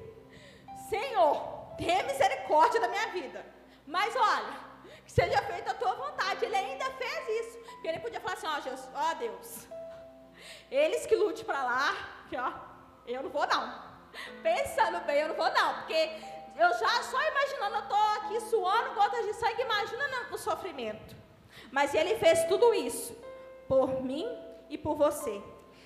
Senhor, 0.89 1.75
tenha 1.77 2.03
misericórdia 2.03 2.79
da 2.79 2.87
minha 2.87 3.07
vida. 3.07 3.45
Mas 3.85 4.15
olha, 4.15 4.67
que 5.05 5.11
seja 5.11 5.41
feita 5.43 5.71
a 5.71 5.73
tua 5.73 5.93
vontade. 5.93 6.45
Ele 6.45 6.55
ainda 6.55 6.85
fez 6.91 7.45
isso. 7.45 7.57
Porque 7.59 7.87
ele 7.87 7.99
podia 7.99 8.19
falar 8.19 8.33
assim, 8.33 8.47
ó, 8.47 8.59
Jesus, 8.61 8.89
ó 8.93 9.13
Deus, 9.13 9.67
eles 10.71 11.05
que 11.05 11.15
lute 11.15 11.43
para 11.45 11.63
lá, 11.63 11.95
que 12.29 12.37
ó, 12.37 12.51
eu 13.05 13.23
não 13.23 13.29
vou 13.29 13.47
não. 13.47 13.87
Pensando 14.41 14.99
bem, 15.05 15.21
eu 15.21 15.29
não 15.29 15.35
vou 15.35 15.51
não, 15.51 15.75
porque 15.75 16.11
eu 16.57 16.69
já 16.79 17.03
só 17.03 17.19
imaginando, 17.27 17.75
eu 17.75 17.81
estou 17.81 17.97
aqui 18.17 18.39
suando 18.41 18.95
gotas 18.95 19.25
de 19.25 19.33
sangue, 19.33 19.61
imagina 19.61 20.07
no 20.31 20.37
sofrimento. 20.37 21.15
Mas 21.71 21.93
ele 21.93 22.15
fez 22.15 22.45
tudo 22.45 22.73
isso 22.73 23.15
por 23.67 24.01
mim 24.01 24.27
e 24.69 24.77
por 24.77 24.95
você. 24.95 25.41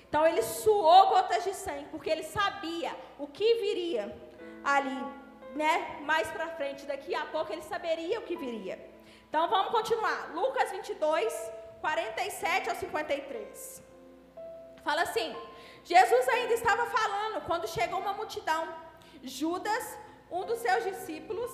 Então 0.08 0.26
ele 0.26 0.42
suou 0.42 1.08
gotas 1.08 1.44
de 1.44 1.54
sangue, 1.54 1.86
porque 1.90 2.10
ele 2.10 2.22
sabia 2.22 2.94
o 3.18 3.26
que 3.26 3.54
viria 3.54 4.14
ali, 4.64 5.04
né? 5.54 6.00
Mais 6.02 6.28
para 6.30 6.48
frente, 6.48 6.86
daqui 6.86 7.14
a 7.14 7.26
pouco 7.26 7.52
ele 7.52 7.62
saberia 7.62 8.18
o 8.20 8.22
que 8.22 8.36
viria. 8.36 8.78
Então 9.28 9.48
vamos 9.48 9.72
continuar. 9.72 10.32
Lucas 10.34 10.70
22, 10.70 11.50
47 11.80 12.70
ao 12.70 12.76
53. 12.76 13.91
Fala 14.84 15.02
assim: 15.02 15.28
Jesus 15.84 16.28
ainda 16.28 16.54
estava 16.54 16.86
falando 16.86 17.44
quando 17.48 17.74
chegou 17.76 18.00
uma 18.00 18.14
multidão. 18.20 18.62
Judas, 19.22 19.84
um 20.30 20.44
dos 20.44 20.58
seus 20.58 20.84
discípulos, 20.84 21.50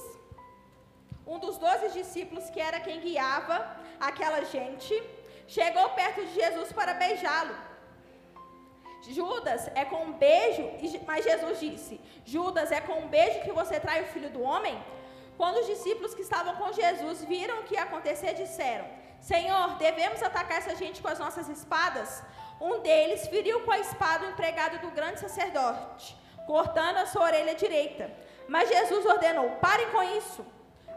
um 1.26 1.38
dos 1.38 1.56
doze 1.58 1.88
discípulos, 2.00 2.50
que 2.50 2.60
era 2.60 2.80
quem 2.80 3.00
guiava 3.00 3.56
aquela 4.00 4.42
gente, 4.44 4.94
chegou 5.46 5.88
perto 5.90 6.20
de 6.26 6.34
Jesus 6.34 6.72
para 6.72 6.94
beijá-lo. 6.94 7.56
Judas, 9.16 9.68
é 9.74 9.84
com 9.84 10.00
um 10.08 10.12
beijo, 10.12 10.64
mas 11.06 11.24
Jesus 11.24 11.60
disse: 11.60 12.00
Judas, 12.24 12.70
é 12.72 12.80
com 12.80 12.96
um 13.04 13.08
beijo 13.08 13.40
que 13.44 13.52
você 13.52 13.78
trai 13.80 14.02
o 14.02 14.06
filho 14.14 14.30
do 14.30 14.42
homem? 14.42 14.76
Quando 15.36 15.58
os 15.58 15.66
discípulos 15.66 16.14
que 16.14 16.22
estavam 16.22 16.56
com 16.56 16.72
Jesus 16.72 17.24
viram 17.24 17.60
o 17.60 17.64
que 17.64 17.74
ia 17.74 17.84
acontecer, 17.84 18.34
disseram: 18.34 18.86
Senhor, 19.20 19.76
devemos 19.76 20.22
atacar 20.22 20.58
essa 20.58 20.74
gente 20.74 21.00
com 21.00 21.08
as 21.08 21.18
nossas 21.18 21.48
espadas? 21.48 22.22
Um 22.60 22.80
deles 22.80 23.26
feriu 23.28 23.60
com 23.60 23.70
a 23.70 23.78
espada 23.78 24.26
o 24.26 24.30
empregado 24.30 24.78
do 24.80 24.90
grande 24.90 25.20
sacerdote, 25.20 26.16
cortando 26.46 26.96
a 26.96 27.06
sua 27.06 27.24
orelha 27.24 27.54
direita. 27.54 28.10
Mas 28.48 28.68
Jesus 28.68 29.04
ordenou: 29.06 29.50
Parem 29.60 29.90
com 29.90 30.02
isso. 30.02 30.44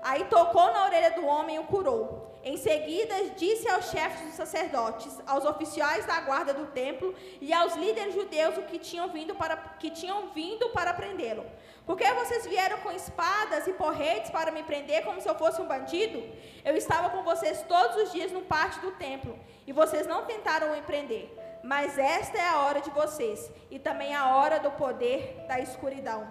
Aí 0.01 0.25
tocou 0.25 0.71
na 0.73 0.85
orelha 0.85 1.11
do 1.11 1.25
homem 1.25 1.57
e 1.57 1.59
o 1.59 1.65
curou. 1.65 2.31
Em 2.43 2.57
seguida, 2.57 3.13
disse 3.37 3.69
aos 3.69 3.91
chefes 3.91 4.25
dos 4.25 4.33
sacerdotes, 4.33 5.15
aos 5.27 5.45
oficiais 5.45 6.07
da 6.07 6.19
guarda 6.21 6.53
do 6.53 6.65
templo 6.67 7.13
e 7.39 7.53
aos 7.53 7.75
líderes 7.75 8.15
judeus 8.15 8.57
o 8.57 8.63
que 8.63 8.79
tinham 8.79 9.09
vindo 9.09 9.35
para, 9.35 9.55
que 9.55 9.91
tinham 9.91 10.29
vindo 10.29 10.69
para 10.69 10.91
prendê-lo. 10.91 11.45
Por 11.91 11.97
que 11.97 12.09
vocês 12.13 12.47
vieram 12.47 12.77
com 12.77 12.89
espadas 12.93 13.67
e 13.67 13.73
porretes 13.73 14.31
para 14.31 14.49
me 14.49 14.63
prender 14.63 15.03
como 15.03 15.19
se 15.19 15.27
eu 15.27 15.35
fosse 15.35 15.61
um 15.61 15.67
bandido? 15.67 16.23
Eu 16.63 16.77
estava 16.77 17.09
com 17.09 17.21
vocês 17.21 17.63
todos 17.63 17.97
os 18.03 18.13
dias 18.13 18.31
no 18.31 18.43
pátio 18.43 18.81
do 18.81 18.91
templo 18.91 19.37
e 19.67 19.73
vocês 19.73 20.07
não 20.07 20.23
tentaram 20.23 20.71
me 20.71 20.81
prender. 20.83 21.37
Mas 21.61 21.97
esta 21.97 22.37
é 22.37 22.47
a 22.47 22.59
hora 22.59 22.79
de 22.79 22.89
vocês 22.91 23.51
e 23.69 23.77
também 23.77 24.15
a 24.15 24.37
hora 24.37 24.57
do 24.57 24.71
poder 24.71 25.45
da 25.49 25.59
escuridão. 25.59 26.25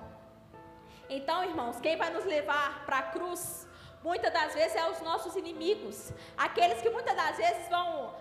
Então, 1.11 1.45
irmãos, 1.45 1.79
quem 1.79 1.95
vai 1.95 2.09
nos 2.09 2.25
levar 2.25 2.87
para 2.87 3.01
a 3.01 3.03
cruz 3.03 3.69
muitas 4.03 4.33
das 4.33 4.55
vezes 4.55 4.75
é 4.75 4.89
os 4.89 5.03
nossos 5.03 5.37
inimigos, 5.37 6.11
aqueles 6.39 6.81
que 6.81 6.89
muitas 6.89 7.15
das 7.15 7.37
vezes 7.37 7.69
vão 7.69 8.15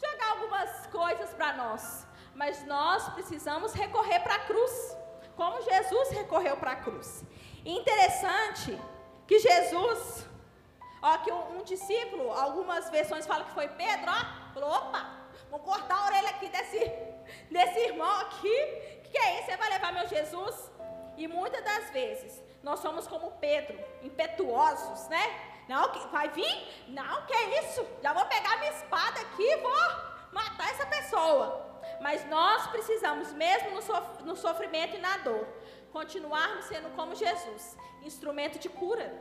jogar 0.00 0.30
algumas 0.34 0.86
coisas 0.86 1.30
para 1.34 1.52
nós, 1.54 2.06
mas 2.32 2.64
nós 2.64 3.08
precisamos 3.08 3.72
recorrer 3.72 4.20
para 4.20 4.36
a 4.36 4.44
cruz, 4.46 4.96
como 5.36 5.62
Jesus 5.62 6.10
recorreu 6.10 6.56
para 6.56 6.72
a 6.72 6.76
cruz. 6.76 7.22
Interessante 7.64 8.78
que 9.26 9.38
Jesus, 9.38 10.26
ó, 11.02 11.18
que 11.18 11.30
um, 11.30 11.58
um, 11.58 11.64
discípulo, 11.64 12.32
algumas 12.32 12.88
versões 12.90 13.26
falam 13.26 13.46
que 13.46 13.54
foi 13.54 13.68
Pedro, 13.68 14.10
ó, 14.10 14.52
falou, 14.54 14.70
opa, 14.70 15.10
vou 15.50 15.60
cortar 15.60 15.96
a 15.96 16.06
orelha 16.06 16.30
aqui 16.30 16.48
desse, 16.48 16.78
desse 17.50 17.78
irmão 17.80 18.20
aqui, 18.20 18.56
que, 19.02 19.10
que 19.10 19.18
é 19.18 19.38
isso? 19.38 19.46
Você 19.46 19.56
vai 19.56 19.70
levar 19.70 19.92
meu 19.92 20.06
Jesus? 20.06 20.70
E 21.16 21.26
muitas 21.26 21.62
das 21.64 21.90
vezes 21.90 22.42
nós 22.62 22.80
somos 22.80 23.06
como 23.06 23.30
Pedro, 23.32 23.78
impetuosos, 24.02 25.08
né? 25.08 25.22
Não, 25.68 25.92
vai 26.10 26.28
vir? 26.28 26.84
Não, 26.88 27.26
que 27.26 27.32
é 27.32 27.60
isso? 27.60 27.84
Já 28.02 28.12
vou 28.12 28.24
pegar 28.26 28.58
minha 28.58 28.72
espada 28.72 29.20
aqui 29.20 29.42
e 29.42 29.56
vou 29.56 29.72
matar 30.32 30.70
essa 30.70 30.86
pessoa. 30.86 31.65
Mas 32.00 32.24
nós 32.28 32.66
precisamos, 32.68 33.32
mesmo 33.32 33.70
no, 33.70 33.82
sof 33.82 34.22
no 34.22 34.36
sofrimento 34.36 34.96
e 34.96 34.98
na 34.98 35.16
dor, 35.18 35.46
continuarmos 35.92 36.66
sendo 36.66 36.94
como 36.94 37.14
Jesus, 37.14 37.76
instrumento 38.02 38.58
de 38.58 38.68
cura. 38.68 39.12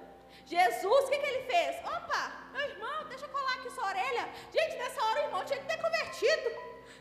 Jesus, 0.45 1.05
o 1.05 1.09
que, 1.09 1.17
que 1.17 1.25
ele 1.25 1.43
fez? 1.43 1.77
Opa, 1.85 2.31
meu 2.51 2.61
irmão, 2.61 3.05
deixa 3.07 3.25
eu 3.25 3.29
colar 3.29 3.53
aqui 3.53 3.69
sua 3.71 3.87
orelha. 3.87 4.29
Gente, 4.51 4.77
nessa 4.77 5.03
hora 5.03 5.21
o 5.21 5.23
irmão 5.23 5.45
tinha 5.45 5.59
que 5.59 5.65
ter 5.65 5.81
convertido. 5.81 6.49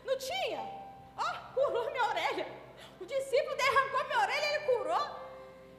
Não 0.05 0.17
tinha? 0.17 0.59
Ó, 1.17 1.23
oh, 1.23 1.53
curou 1.53 1.91
minha 1.91 2.05
orelha. 2.05 2.47
O 2.99 3.05
discípulo 3.05 3.55
derrancou 3.55 4.03
minha 4.05 4.19
orelha 4.19 4.45
e 4.45 4.55
ele 4.55 4.65
curou. 4.65 5.25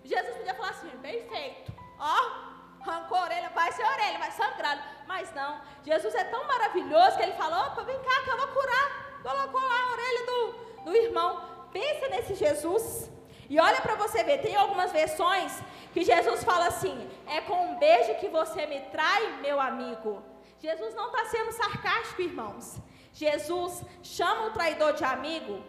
Jesus 0.04 0.36
podia 0.36 0.54
falar 0.54 0.70
assim, 0.70 0.88
bem 0.98 1.28
feito. 1.28 1.72
Ó, 1.98 2.46
arrancou 2.82 3.18
a 3.18 3.22
orelha, 3.22 3.48
vai 3.50 3.72
ser 3.72 3.82
a 3.82 3.90
orelha, 3.90 4.18
vai 4.18 4.30
sangrando. 4.30 4.82
Mas 5.06 5.32
não, 5.34 5.60
Jesus 5.82 6.14
é 6.14 6.24
tão 6.24 6.44
maravilhoso 6.44 7.16
que 7.16 7.22
ele 7.22 7.32
falou, 7.32 7.66
opa, 7.66 7.82
vem 7.82 7.98
cá 8.02 8.22
que 8.22 8.30
eu 8.30 8.36
vou 8.36 8.48
curar. 8.48 9.05
Colocou 9.28 9.60
lá 9.60 9.78
a 9.82 9.92
orelha 9.94 10.26
do, 10.30 10.40
do 10.84 10.96
irmão. 10.96 11.30
Pensa 11.72 12.08
nesse 12.08 12.34
Jesus. 12.34 13.10
E 13.48 13.58
olha 13.58 13.80
para 13.80 13.96
você 13.96 14.22
ver, 14.22 14.38
tem 14.38 14.54
algumas 14.56 14.92
versões 14.92 15.52
que 15.92 16.02
Jesus 16.04 16.44
fala 16.44 16.68
assim: 16.68 16.96
é 17.26 17.40
com 17.40 17.58
um 17.66 17.78
beijo 17.78 18.14
que 18.20 18.28
você 18.28 18.66
me 18.66 18.80
trai, 18.94 19.22
meu 19.46 19.58
amigo. 19.60 20.22
Jesus 20.60 20.94
não 20.94 21.08
está 21.08 21.24
sendo 21.26 21.52
sarcástico, 21.52 22.22
irmãos. 22.22 22.76
Jesus 23.12 23.82
chama 24.02 24.46
o 24.46 24.52
traidor 24.52 24.92
de 24.92 25.04
amigo, 25.04 25.60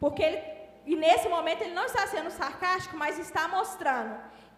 porque 0.00 0.22
ele 0.22 0.56
e 0.86 0.94
nesse 0.94 1.28
momento 1.28 1.62
ele 1.62 1.74
não 1.74 1.86
está 1.86 2.06
sendo 2.06 2.30
sarcástico, 2.30 2.96
mas 2.96 3.18
está 3.18 3.48
mostrando 3.48 4.14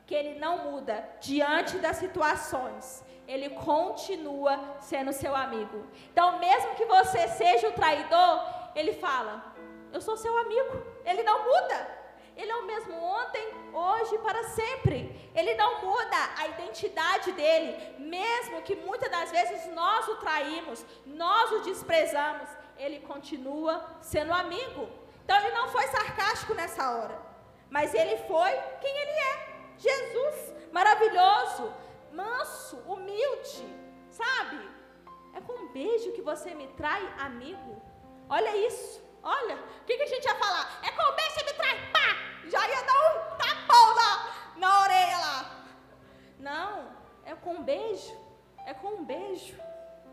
que 0.08 0.14
ele 0.14 0.38
não 0.38 0.54
muda 0.70 1.06
diante 1.20 1.76
das 1.78 1.98
situações. 1.98 3.04
Ele 3.32 3.50
continua 3.50 4.58
sendo 4.80 5.12
seu 5.12 5.36
amigo. 5.36 5.86
Então, 6.10 6.38
mesmo 6.38 6.74
que 6.76 6.86
você 6.86 7.28
seja 7.28 7.68
o 7.68 7.72
traidor, 7.72 8.34
ele 8.74 8.94
fala: 8.94 9.54
Eu 9.92 10.00
sou 10.00 10.16
seu 10.16 10.34
amigo. 10.38 10.82
Ele 11.04 11.22
não 11.22 11.44
muda. 11.44 11.98
Ele 12.34 12.50
é 12.50 12.56
o 12.56 12.64
mesmo 12.64 12.94
ontem, 12.94 13.52
hoje 13.72 14.14
e 14.14 14.18
para 14.18 14.42
sempre. 14.44 14.98
Ele 15.34 15.54
não 15.56 15.82
muda 15.82 16.18
a 16.38 16.46
identidade 16.46 17.32
dele, 17.32 17.96
mesmo 17.98 18.62
que 18.62 18.76
muitas 18.76 19.10
das 19.10 19.30
vezes 19.30 19.66
nós 19.74 20.08
o 20.08 20.16
traímos, 20.16 20.86
nós 21.04 21.50
o 21.52 21.60
desprezamos, 21.62 22.48
ele 22.78 23.00
continua 23.00 23.84
sendo 24.00 24.32
amigo. 24.32 24.88
Então 25.24 25.36
ele 25.36 25.50
não 25.50 25.68
foi 25.68 25.86
sarcástico 25.88 26.54
nessa 26.54 26.88
hora, 26.92 27.20
mas 27.68 27.92
ele 27.92 28.16
foi 28.28 28.52
quem 28.80 28.96
ele 29.02 29.18
é. 29.32 29.47
Jesus, 29.78 30.54
maravilhoso, 30.72 31.72
manso, 32.12 32.76
humilde, 32.86 33.64
sabe? 34.10 34.60
É 35.34 35.40
com 35.40 35.52
um 35.52 35.68
beijo 35.72 36.12
que 36.12 36.22
você 36.22 36.54
me 36.54 36.66
trai, 36.68 37.02
amigo. 37.18 37.80
Olha 38.28 38.56
isso. 38.66 39.06
Olha, 39.22 39.56
o 39.56 39.84
que, 39.84 39.96
que 39.96 40.02
a 40.02 40.06
gente 40.06 40.24
ia 40.24 40.34
falar? 40.34 40.80
É 40.82 40.90
com 40.90 41.12
um 41.12 41.16
beijo 41.16 41.34
que 41.34 41.44
me 41.44 41.52
trai, 41.54 41.76
pá! 41.92 42.08
Já 42.48 42.68
ia 42.68 42.82
dar 42.82 43.00
um 43.08 43.36
tapão 43.36 43.58
na 44.58 44.80
orelha 44.82 45.18
lá. 45.18 45.64
Não, 46.38 46.92
é 47.24 47.34
com 47.34 47.54
um 47.54 47.62
beijo. 47.62 48.16
É 48.66 48.74
com 48.74 48.88
um 48.88 49.04
beijo. 49.04 49.56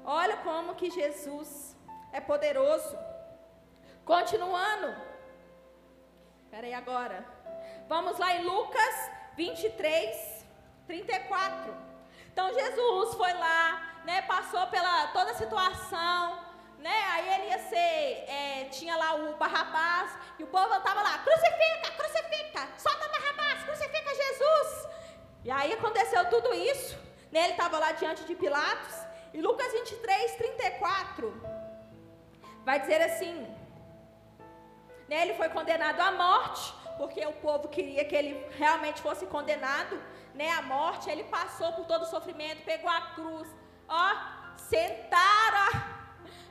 Olha 0.05 0.37
como 0.37 0.75
que 0.75 0.89
Jesus 0.89 1.75
é 2.13 2.21
poderoso. 2.21 2.97
Continuando. 4.05 4.95
Espera 6.43 6.67
aí 6.67 6.73
agora. 6.73 7.25
Vamos 7.87 8.17
lá 8.17 8.35
em 8.35 8.43
Lucas 8.43 9.11
23, 9.35 10.45
34. 10.87 11.75
Então 12.31 12.53
Jesus 12.53 13.15
foi 13.15 13.33
lá, 13.33 14.01
né, 14.05 14.21
passou 14.23 14.65
pela 14.67 15.07
toda 15.07 15.31
a 15.31 15.35
situação, 15.35 16.39
né, 16.79 17.03
aí 17.13 17.33
ele 17.33 17.47
ia 17.47 17.59
ser, 17.59 18.25
é, 18.27 18.67
tinha 18.71 18.95
lá 18.95 19.15
o 19.15 19.37
Barrabás, 19.37 20.11
e 20.37 20.43
o 20.43 20.47
povo 20.47 20.73
estava 20.75 21.01
lá, 21.01 21.17
crucifica, 21.19 21.91
crucifica, 21.97 22.67
solta 22.77 23.07
Barrabás, 23.09 23.63
crucifica 23.63 24.15
Jesus. 24.15 24.87
E 25.43 25.51
aí 25.51 25.73
aconteceu 25.73 26.29
tudo 26.29 26.53
isso, 26.53 26.97
né, 27.31 27.43
ele 27.45 27.51
estava 27.51 27.79
lá 27.79 27.91
diante 27.93 28.23
de 28.25 28.35
Pilatos, 28.35 28.95
e 29.33 29.41
Lucas 29.41 29.71
23, 29.71 30.35
34, 30.35 31.65
vai 32.63 32.79
dizer 32.79 33.01
assim, 33.01 33.47
né, 35.07 35.23
ele 35.23 35.35
foi 35.35 35.49
condenado 35.49 35.99
à 36.01 36.11
morte, 36.11 36.73
porque 36.97 37.25
o 37.25 37.33
povo 37.33 37.67
queria 37.67 38.05
que 38.05 38.15
ele 38.15 38.33
realmente 38.57 39.01
fosse 39.01 39.25
condenado 39.25 40.01
né, 40.33 40.49
à 40.51 40.61
morte. 40.61 41.09
Ele 41.09 41.23
passou 41.25 41.71
por 41.73 41.85
todo 41.85 42.03
o 42.03 42.05
sofrimento, 42.05 42.63
pegou 42.63 42.89
a 42.89 43.01
cruz, 43.15 43.47
ó, 43.87 44.15
sentaram 44.57 45.83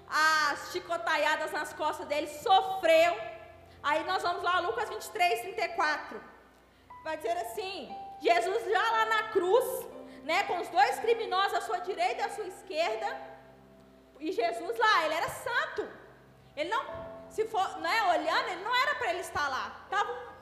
as 0.08 0.70
chicotaiadas 0.72 1.52
nas 1.52 1.72
costas 1.72 2.06
dele, 2.06 2.28
sofreu. 2.28 3.16
Aí 3.82 4.04
nós 4.04 4.22
vamos 4.22 4.42
lá, 4.42 4.60
Lucas 4.60 4.88
23, 4.88 5.40
34. 5.40 6.20
Vai 7.02 7.16
dizer 7.16 7.36
assim: 7.38 7.94
Jesus 8.20 8.64
já 8.64 8.90
lá 8.92 9.04
na 9.06 9.22
cruz, 9.28 9.86
né, 10.22 10.44
com 10.44 10.58
os 10.58 10.68
dois 10.68 10.98
criminosos 11.00 11.54
à 11.54 11.60
sua 11.60 11.78
direita 11.78 12.22
e 12.22 12.24
à 12.24 12.30
sua 12.30 12.46
esquerda. 12.46 13.34
E 14.20 14.32
Jesus 14.32 14.78
lá, 14.78 15.04
ele 15.04 15.14
era 15.14 15.28
santo. 15.28 15.88
Ele 16.56 16.70
não, 16.70 16.82
se 17.28 17.46
for, 17.48 17.78
né, 17.78 18.02
olhando, 18.14 18.48
ele 18.48 18.64
não 18.64 18.74
era 18.74 18.94
para 18.94 19.10
ele 19.10 19.20
estar 19.20 19.48
lá. 19.48 19.82
Estava 19.84 20.12
um 20.12 20.33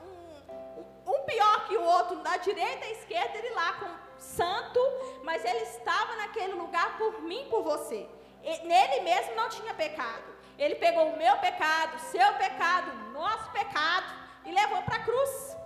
pior 1.25 1.67
que 1.67 1.77
o 1.77 1.83
outro, 1.83 2.17
da 2.17 2.37
direita 2.37 2.85
e 2.85 2.93
esquerda, 2.93 3.37
ele 3.37 3.49
lá 3.53 3.73
com 3.73 3.89
santo, 4.17 4.79
mas 5.23 5.43
ele 5.43 5.63
estava 5.63 6.15
naquele 6.15 6.53
lugar 6.53 6.97
por 6.97 7.21
mim, 7.21 7.47
por 7.49 7.63
você. 7.63 8.07
E, 8.43 8.67
nele 8.67 9.01
mesmo 9.01 9.35
não 9.35 9.49
tinha 9.49 9.73
pecado. 9.73 10.33
Ele 10.57 10.75
pegou 10.75 11.09
o 11.09 11.17
meu 11.17 11.37
pecado, 11.37 11.99
seu 11.99 12.33
pecado, 12.35 12.91
nosso 13.11 13.49
pecado 13.51 14.05
e 14.45 14.51
levou 14.51 14.81
para 14.83 14.97
a 14.97 15.03
cruz. 15.03 15.57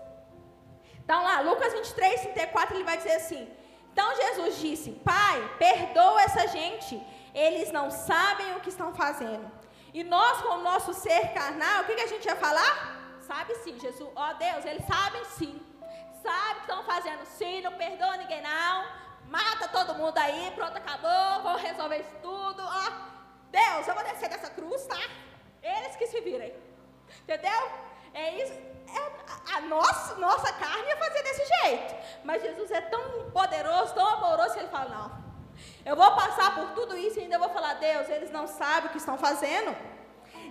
Então 1.03 1.23
lá, 1.23 1.39
Lucas 1.41 1.73
23, 1.73 2.21
34, 2.21 2.75
ele 2.75 2.83
vai 2.83 2.97
dizer 2.97 3.13
assim: 3.13 3.49
Então 3.91 4.15
Jesus 4.15 4.59
disse: 4.59 4.91
Pai, 4.91 5.55
perdoa 5.57 6.21
essa 6.21 6.47
gente, 6.47 7.01
eles 7.33 7.71
não 7.71 7.91
sabem 7.91 8.55
o 8.55 8.59
que 8.59 8.69
estão 8.69 8.93
fazendo. 8.93 9.51
E 9.93 10.03
nós, 10.03 10.41
com 10.41 10.55
o 10.55 10.63
nosso 10.63 10.93
ser 10.93 11.33
carnal, 11.33 11.81
o 11.81 11.85
que, 11.85 11.95
que 11.95 12.01
a 12.01 12.07
gente 12.07 12.25
ia 12.25 12.35
falar? 12.35 12.96
Sabe 13.27 13.53
sim, 13.55 13.77
Jesus. 13.77 14.09
Ó 14.15 14.33
Deus, 14.33 14.63
eles 14.65 14.85
sabem 14.85 15.23
sim. 15.25 15.61
Sabe 16.23 16.55
que 16.55 16.61
estão 16.61 16.83
fazendo 16.83 17.25
sim, 17.25 17.61
não 17.61 17.73
perdoa 17.73 18.17
ninguém 18.17 18.41
não. 18.41 18.85
Mata 19.27 19.67
todo 19.67 19.95
mundo 19.95 20.17
aí, 20.17 20.51
pronto, 20.55 20.77
acabou, 20.77 21.43
vou 21.43 21.57
resolver 21.57 21.99
isso 21.99 22.15
tudo. 22.21 22.63
Ó, 22.63 22.91
Deus, 23.51 23.87
eu 23.87 23.93
vou 23.93 24.03
descer 24.03 24.29
dessa 24.29 24.49
cruz, 24.49 24.85
tá? 24.87 24.99
Eles 25.61 25.95
que 25.97 26.07
se 26.07 26.21
virem. 26.21 26.53
Entendeu? 27.23 27.71
É 28.13 28.43
isso. 28.43 28.53
É, 28.53 29.55
a 29.55 29.61
nossa, 29.61 30.15
nossa 30.15 30.53
carne 30.53 30.87
ia 30.87 30.97
fazer 30.97 31.23
desse 31.23 31.45
jeito. 31.45 31.95
Mas 32.23 32.41
Jesus 32.41 32.71
é 32.71 32.81
tão 32.81 33.29
poderoso, 33.31 33.93
tão 33.93 34.07
amoroso, 34.07 34.53
que 34.53 34.59
ele 34.59 34.69
fala, 34.69 34.89
não. 34.89 35.27
Eu 35.85 35.95
vou 35.95 36.15
passar 36.15 36.55
por 36.55 36.71
tudo 36.71 36.97
isso 36.97 37.19
e 37.19 37.23
ainda 37.23 37.37
vou 37.37 37.49
falar, 37.49 37.73
Deus, 37.73 38.07
eles 38.09 38.31
não 38.31 38.47
sabem 38.47 38.87
o 38.87 38.91
que 38.91 38.97
estão 38.97 39.17
fazendo. 39.17 39.75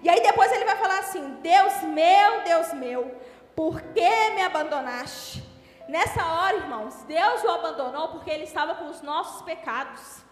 E 0.06 0.08
aí 0.08 0.22
depois 0.22 0.52
ele 0.52 0.64
vai 0.64 0.76
falar 0.76 1.00
assim: 1.00 1.34
Deus 1.42 1.82
meu, 1.82 2.42
Deus 2.44 2.72
meu, 2.72 3.12
por 3.56 3.82
que 3.82 4.30
me 4.36 4.42
abandonaste? 4.42 5.42
Nessa 5.88 6.24
hora, 6.24 6.58
irmãos, 6.58 7.02
Deus 7.08 7.42
o 7.42 7.50
abandonou 7.50 8.10
porque 8.10 8.30
ele 8.30 8.44
estava 8.44 8.76
com 8.76 8.86
os 8.88 9.02
nossos 9.02 9.42
pecados. 9.42 10.24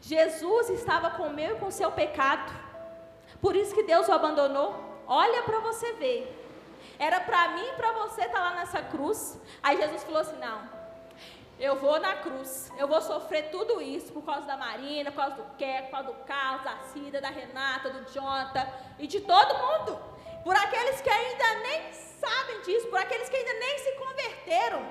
Jesus 0.00 0.70
estava 0.70 1.10
com 1.10 1.24
o 1.24 1.32
meu 1.38 1.56
e 1.56 1.58
com 1.58 1.66
o 1.66 1.78
seu 1.80 1.92
pecado. 1.92 2.50
Por 3.38 3.54
isso 3.54 3.74
que 3.74 3.82
Deus 3.82 4.08
o 4.08 4.12
abandonou. 4.12 4.74
Olha 5.06 5.42
para 5.42 5.60
você 5.60 5.92
ver. 6.04 6.22
Era 6.98 7.20
para 7.20 7.48
mim 7.48 7.66
e 7.66 7.76
para 7.76 7.92
você 7.92 8.22
estar 8.22 8.32
tá 8.32 8.44
lá 8.44 8.54
nessa 8.54 8.80
cruz. 8.80 9.38
Aí 9.62 9.76
Jesus 9.76 10.04
falou 10.04 10.22
assim: 10.22 10.38
Não, 10.38 10.58
eu 11.58 11.76
vou 11.76 11.98
na 11.98 12.16
cruz, 12.16 12.70
eu 12.76 12.86
vou 12.86 13.00
sofrer 13.00 13.50
tudo 13.50 13.80
isso 13.80 14.12
por 14.12 14.22
causa 14.22 14.42
da 14.42 14.56
Marina, 14.56 15.10
por 15.10 15.18
causa 15.18 15.36
do 15.36 15.56
Quer, 15.56 15.84
por 15.84 15.90
causa 15.92 16.12
do 16.12 16.24
Carlos, 16.24 16.64
da 16.64 16.76
Cida, 16.92 17.20
da 17.20 17.30
Renata, 17.30 17.90
do 17.90 18.12
Jonathan 18.12 18.66
e 18.98 19.06
de 19.06 19.20
todo 19.20 19.58
mundo. 19.58 19.98
Por 20.44 20.54
aqueles 20.54 21.00
que 21.00 21.08
ainda 21.08 21.54
nem 21.60 21.92
sabem 21.92 22.60
disso, 22.62 22.88
por 22.88 22.98
aqueles 22.98 23.28
que 23.28 23.36
ainda 23.36 23.54
nem 23.54 23.78
se 23.78 23.92
converteram. 23.92 24.86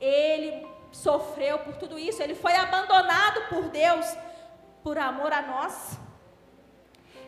Ele 0.00 0.66
sofreu 0.90 1.60
por 1.60 1.76
tudo 1.76 1.98
isso, 1.98 2.22
ele 2.22 2.34
foi 2.34 2.54
abandonado 2.54 3.48
por 3.48 3.68
Deus 3.68 4.06
por 4.82 4.98
amor 4.98 5.32
a 5.32 5.42
nós. 5.42 5.98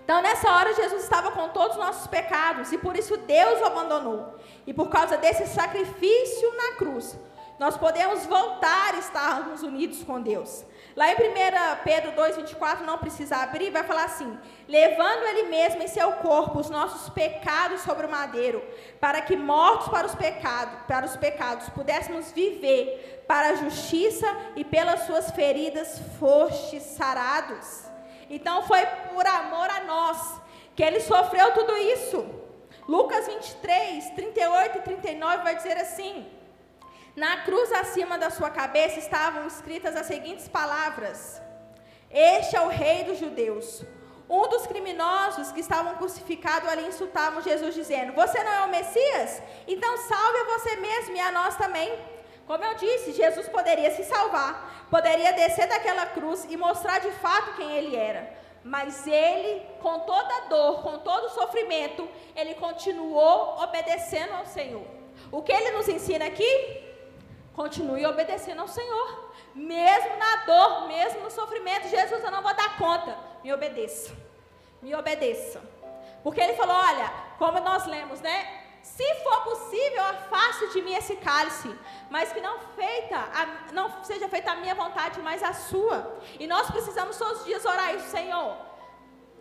Então, 0.02 0.22
nessa 0.22 0.48
hora, 0.52 0.72
Jesus 0.74 1.02
estava 1.02 1.32
com 1.32 1.48
todos 1.48 1.76
os 1.76 1.82
nossos 1.82 2.06
pecados 2.06 2.70
e 2.72 2.78
por 2.78 2.96
isso 2.96 3.16
Deus 3.16 3.60
o 3.60 3.64
abandonou. 3.64 4.38
E 4.66 4.72
por 4.72 4.88
causa 4.88 5.16
desse 5.16 5.46
sacrifício 5.48 6.54
na 6.54 6.76
cruz, 6.76 7.18
nós 7.58 7.76
podemos 7.76 8.26
voltar 8.26 8.94
a 8.94 8.98
estarmos 8.98 9.62
unidos 9.62 10.02
com 10.02 10.20
Deus. 10.20 10.64
Lá 10.94 11.10
em 11.10 11.14
1 11.14 11.18
Pedro 11.84 12.12
2,24, 12.12 12.80
não 12.80 12.98
precisa 12.98 13.36
abrir, 13.36 13.70
vai 13.70 13.82
falar 13.84 14.04
assim: 14.04 14.38
levando 14.66 15.24
Ele 15.24 15.44
mesmo 15.44 15.82
em 15.82 15.88
seu 15.88 16.12
corpo 16.12 16.58
os 16.58 16.70
nossos 16.70 17.10
pecados 17.10 17.82
sobre 17.82 18.06
o 18.06 18.10
madeiro, 18.10 18.62
para 18.98 19.20
que 19.20 19.36
mortos 19.36 19.88
para 19.88 20.06
os 20.06 20.14
pecados, 20.14 20.78
para 20.86 21.04
os 21.04 21.16
pecados 21.16 21.68
pudéssemos 21.70 22.32
viver 22.32 23.24
para 23.28 23.50
a 23.50 23.54
justiça 23.56 24.26
e 24.54 24.64
pelas 24.64 25.00
suas 25.00 25.30
feridas 25.32 26.00
fostes 26.18 26.82
sarados. 26.82 27.84
Então 28.30 28.62
foi 28.62 28.84
por 29.12 29.26
amor 29.26 29.68
a 29.70 29.84
nós 29.84 30.40
que 30.74 30.82
ele 30.82 31.00
sofreu 31.00 31.52
tudo 31.52 31.76
isso. 31.76 32.26
Lucas 32.88 33.26
23, 33.26 34.10
38 34.10 34.78
e 34.78 34.80
39 34.82 35.42
vai 35.42 35.56
dizer 35.56 35.76
assim: 35.76 36.26
na 37.16 37.38
cruz 37.38 37.72
acima 37.72 38.18
da 38.18 38.28
sua 38.28 38.50
cabeça 38.50 38.98
estavam 38.98 39.46
escritas 39.46 39.96
as 39.96 40.06
seguintes 40.06 40.46
palavras: 40.48 41.40
Este 42.10 42.54
é 42.54 42.60
o 42.60 42.68
Rei 42.68 43.04
dos 43.04 43.18
Judeus. 43.18 43.82
Um 44.28 44.48
dos 44.48 44.66
criminosos 44.66 45.52
que 45.52 45.60
estavam 45.60 45.94
crucificados 45.96 46.68
ali 46.68 46.86
insultavam 46.86 47.40
Jesus, 47.40 47.74
dizendo: 47.74 48.12
Você 48.12 48.42
não 48.44 48.52
é 48.52 48.64
o 48.66 48.68
Messias? 48.68 49.42
Então 49.66 49.96
salve 49.96 50.38
a 50.40 50.44
você 50.44 50.76
mesmo 50.76 51.16
e 51.16 51.20
a 51.20 51.32
nós 51.32 51.56
também. 51.56 51.98
Como 52.46 52.62
eu 52.62 52.74
disse, 52.74 53.12
Jesus 53.12 53.48
poderia 53.48 53.90
se 53.92 54.04
salvar, 54.04 54.86
poderia 54.90 55.32
descer 55.32 55.66
daquela 55.66 56.06
cruz 56.06 56.46
e 56.48 56.56
mostrar 56.56 57.00
de 57.00 57.10
fato 57.12 57.56
quem 57.56 57.72
ele 57.72 57.96
era. 57.96 58.32
Mas 58.62 59.06
ele, 59.06 59.62
com 59.80 60.00
toda 60.00 60.36
a 60.36 60.40
dor, 60.48 60.82
com 60.82 60.98
todo 60.98 61.24
o 61.26 61.30
sofrimento, 61.30 62.08
ele 62.36 62.54
continuou 62.54 63.62
obedecendo 63.62 64.32
ao 64.34 64.44
Senhor. 64.44 64.86
O 65.32 65.42
que 65.42 65.52
ele 65.52 65.72
nos 65.72 65.88
ensina 65.88 66.26
aqui? 66.26 66.85
Continue 67.56 68.04
obedecendo 68.04 68.60
ao 68.60 68.68
Senhor. 68.68 69.32
Mesmo 69.54 70.16
na 70.18 70.36
dor, 70.44 70.88
mesmo 70.88 71.22
no 71.22 71.30
sofrimento. 71.30 71.88
Jesus, 71.88 72.22
eu 72.22 72.30
não 72.30 72.42
vou 72.42 72.54
dar 72.54 72.76
conta. 72.76 73.16
Me 73.42 73.52
obedeça. 73.52 74.14
Me 74.82 74.94
obedeça. 74.94 75.62
Porque 76.22 76.40
ele 76.40 76.54
falou: 76.54 76.76
olha, 76.76 77.10
como 77.38 77.58
nós 77.60 77.86
lemos, 77.86 78.20
né? 78.20 78.64
Se 78.82 79.14
for 79.24 79.42
possível, 79.42 80.02
afaste 80.02 80.68
de 80.68 80.82
mim 80.82 80.94
esse 80.94 81.16
cálice, 81.16 81.74
mas 82.08 82.32
que 82.32 82.40
não 82.40 82.60
feita, 82.76 83.16
a, 83.16 83.72
não 83.72 84.04
seja 84.04 84.28
feita 84.28 84.52
a 84.52 84.56
minha 84.56 84.76
vontade, 84.76 85.20
mas 85.20 85.42
a 85.42 85.52
sua. 85.52 86.16
E 86.38 86.46
nós 86.46 86.70
precisamos 86.70 87.16
todos 87.18 87.40
os 87.40 87.46
dias 87.46 87.64
orar 87.64 87.94
isso, 87.96 88.10
Senhor. 88.10 88.56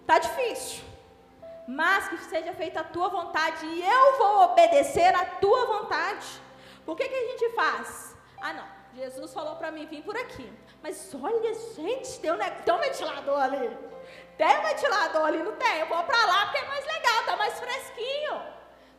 Tá 0.08 0.18
difícil, 0.18 0.84
mas 1.68 2.08
que 2.08 2.18
seja 2.18 2.54
feita 2.54 2.80
a 2.80 2.84
tua 2.84 3.10
vontade 3.10 3.66
e 3.68 3.84
eu 3.84 4.18
vou 4.18 4.44
obedecer 4.46 5.14
a 5.14 5.26
tua 5.26 5.66
vontade. 5.66 6.45
Por 6.86 6.96
que, 6.96 7.08
que 7.08 7.16
a 7.16 7.28
gente 7.32 7.50
faz? 7.56 8.16
Ah, 8.42 8.54
não. 8.54 8.68
Jesus 8.96 9.34
falou 9.34 9.56
para 9.58 9.72
mim 9.72 9.86
vir 9.86 10.04
por 10.04 10.16
aqui. 10.16 10.52
Mas 10.82 11.14
olha, 11.14 11.54
gente, 11.76 12.20
tem 12.20 12.32
um, 12.32 12.38
tem 12.38 12.74
um 12.74 12.78
ventilador 12.78 13.42
ali. 13.42 13.78
Tem 14.38 14.58
um 14.58 14.62
ventilador 14.62 15.26
ali, 15.26 15.40
não 15.40 15.56
tem? 15.56 15.80
Eu 15.80 15.88
vou 15.88 16.04
para 16.04 16.26
lá 16.26 16.46
porque 16.46 16.60
é 16.60 16.68
mais 16.68 16.86
legal, 16.86 17.24
tá 17.26 17.36
mais 17.36 17.60
fresquinho. 17.60 18.42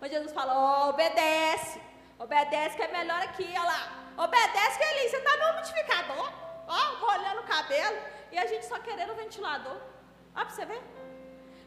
Mas 0.01 0.11
Jesus 0.11 0.33
falou: 0.33 0.57
oh, 0.57 0.89
obedece. 0.91 1.81
Obedece 2.19 2.77
que 2.77 2.83
é 2.83 2.89
melhor 2.89 3.21
aqui, 3.23 3.45
olha 3.45 3.63
lá. 3.63 4.07
Obedece 4.19 4.79
que 4.79 4.85
ele, 4.85 5.09
você 5.09 5.17
está 5.19 5.37
no 5.37 5.53
umidificador, 5.53 6.33
ó, 6.67 7.07
molhando 7.07 7.43
o 7.43 7.45
cabelo, 7.45 7.99
e 8.33 8.39
a 8.39 8.47
gente 8.47 8.65
só 8.65 8.79
querendo 8.79 9.13
o 9.13 9.17
ventilador. 9.17 9.77
Ó, 10.35 10.41
para 10.41 10.49
você 10.49 10.65
ver. 10.65 10.83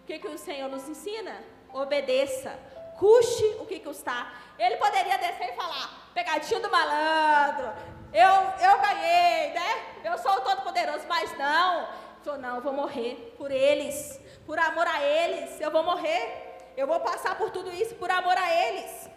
O 0.01 0.05
que, 0.05 0.17
que 0.17 0.27
o 0.27 0.37
Senhor 0.37 0.67
nos 0.69 0.89
ensina? 0.89 1.43
Obedeça. 1.71 2.59
Custe 2.99 3.45
o 3.59 3.65
que 3.65 3.79
custar. 3.79 4.33
Ele 4.57 4.75
poderia 4.75 5.17
descer 5.17 5.53
e 5.53 5.55
falar, 5.55 6.11
pegadinho 6.13 6.61
do 6.61 6.69
malandro, 6.69 7.71
eu, 8.11 8.33
eu 8.67 8.81
ganhei, 8.81 9.53
né? 9.53 10.01
Eu 10.03 10.17
sou 10.17 10.33
o 10.33 10.41
Todo-Poderoso, 10.41 11.05
mas 11.07 11.35
não. 11.37 11.87
Falou, 12.23 12.39
não, 12.39 12.55
eu 12.55 12.61
vou 12.61 12.73
morrer 12.73 13.33
por 13.37 13.49
eles, 13.51 14.19
por 14.45 14.59
amor 14.59 14.85
a 14.85 15.01
eles, 15.01 15.61
eu 15.61 15.71
vou 15.71 15.83
morrer. 15.83 16.47
Eu 16.75 16.87
vou 16.87 16.99
passar 16.99 17.37
por 17.37 17.49
tudo 17.51 17.71
isso 17.71 17.95
por 17.95 18.09
amor 18.09 18.37
a 18.37 18.53
eles. 18.53 19.09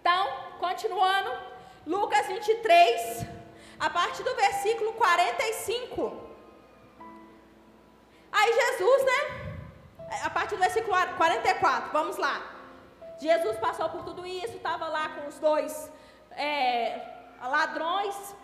Então, 0.00 0.26
continuando, 0.58 1.30
Lucas 1.86 2.26
23, 2.26 3.26
a 3.78 3.90
partir 3.90 4.22
do 4.22 4.34
versículo 4.34 4.92
45. 4.94 6.34
Aí 8.32 8.52
Jesus, 8.52 9.04
né? 9.04 9.20
A 10.24 10.30
partir 10.30 10.56
do 10.56 10.60
versículo 10.60 10.96
44, 11.16 11.90
vamos 11.92 12.16
lá. 12.16 12.53
Jesus 13.18 13.56
passou 13.58 13.88
por 13.88 14.02
tudo 14.02 14.26
isso, 14.26 14.56
estava 14.56 14.86
lá 14.88 15.08
com 15.10 15.28
os 15.28 15.38
dois 15.38 15.90
é, 16.30 17.00
ladrões. 17.42 18.34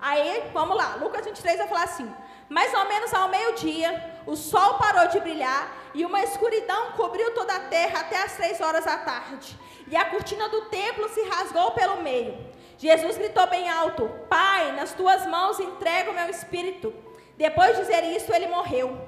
Aí, 0.00 0.50
vamos 0.52 0.76
lá, 0.76 0.96
Lucas 0.96 1.24
23 1.24 1.58
vai 1.58 1.68
falar 1.68 1.84
assim: 1.84 2.12
mais 2.48 2.74
ou 2.74 2.84
menos 2.86 3.14
ao 3.14 3.28
meio-dia, 3.28 4.22
o 4.26 4.34
sol 4.34 4.74
parou 4.74 5.06
de 5.06 5.20
brilhar 5.20 5.72
e 5.94 6.04
uma 6.04 6.22
escuridão 6.22 6.92
cobriu 6.92 7.32
toda 7.32 7.54
a 7.54 7.60
terra 7.60 8.00
até 8.00 8.22
as 8.22 8.36
três 8.36 8.60
horas 8.60 8.84
da 8.84 8.98
tarde. 8.98 9.58
E 9.86 9.96
a 9.96 10.04
cortina 10.06 10.48
do 10.48 10.62
templo 10.62 11.08
se 11.10 11.22
rasgou 11.28 11.70
pelo 11.72 12.02
meio. 12.02 12.36
Jesus 12.76 13.18
gritou 13.18 13.46
bem 13.46 13.70
alto: 13.70 14.08
Pai, 14.28 14.72
nas 14.72 14.92
tuas 14.92 15.26
mãos 15.26 15.60
entrego 15.60 16.10
o 16.10 16.14
meu 16.14 16.28
espírito. 16.28 16.92
Depois 17.36 17.76
de 17.76 17.82
dizer 17.82 18.02
isso, 18.04 18.34
ele 18.34 18.48
morreu. 18.48 18.98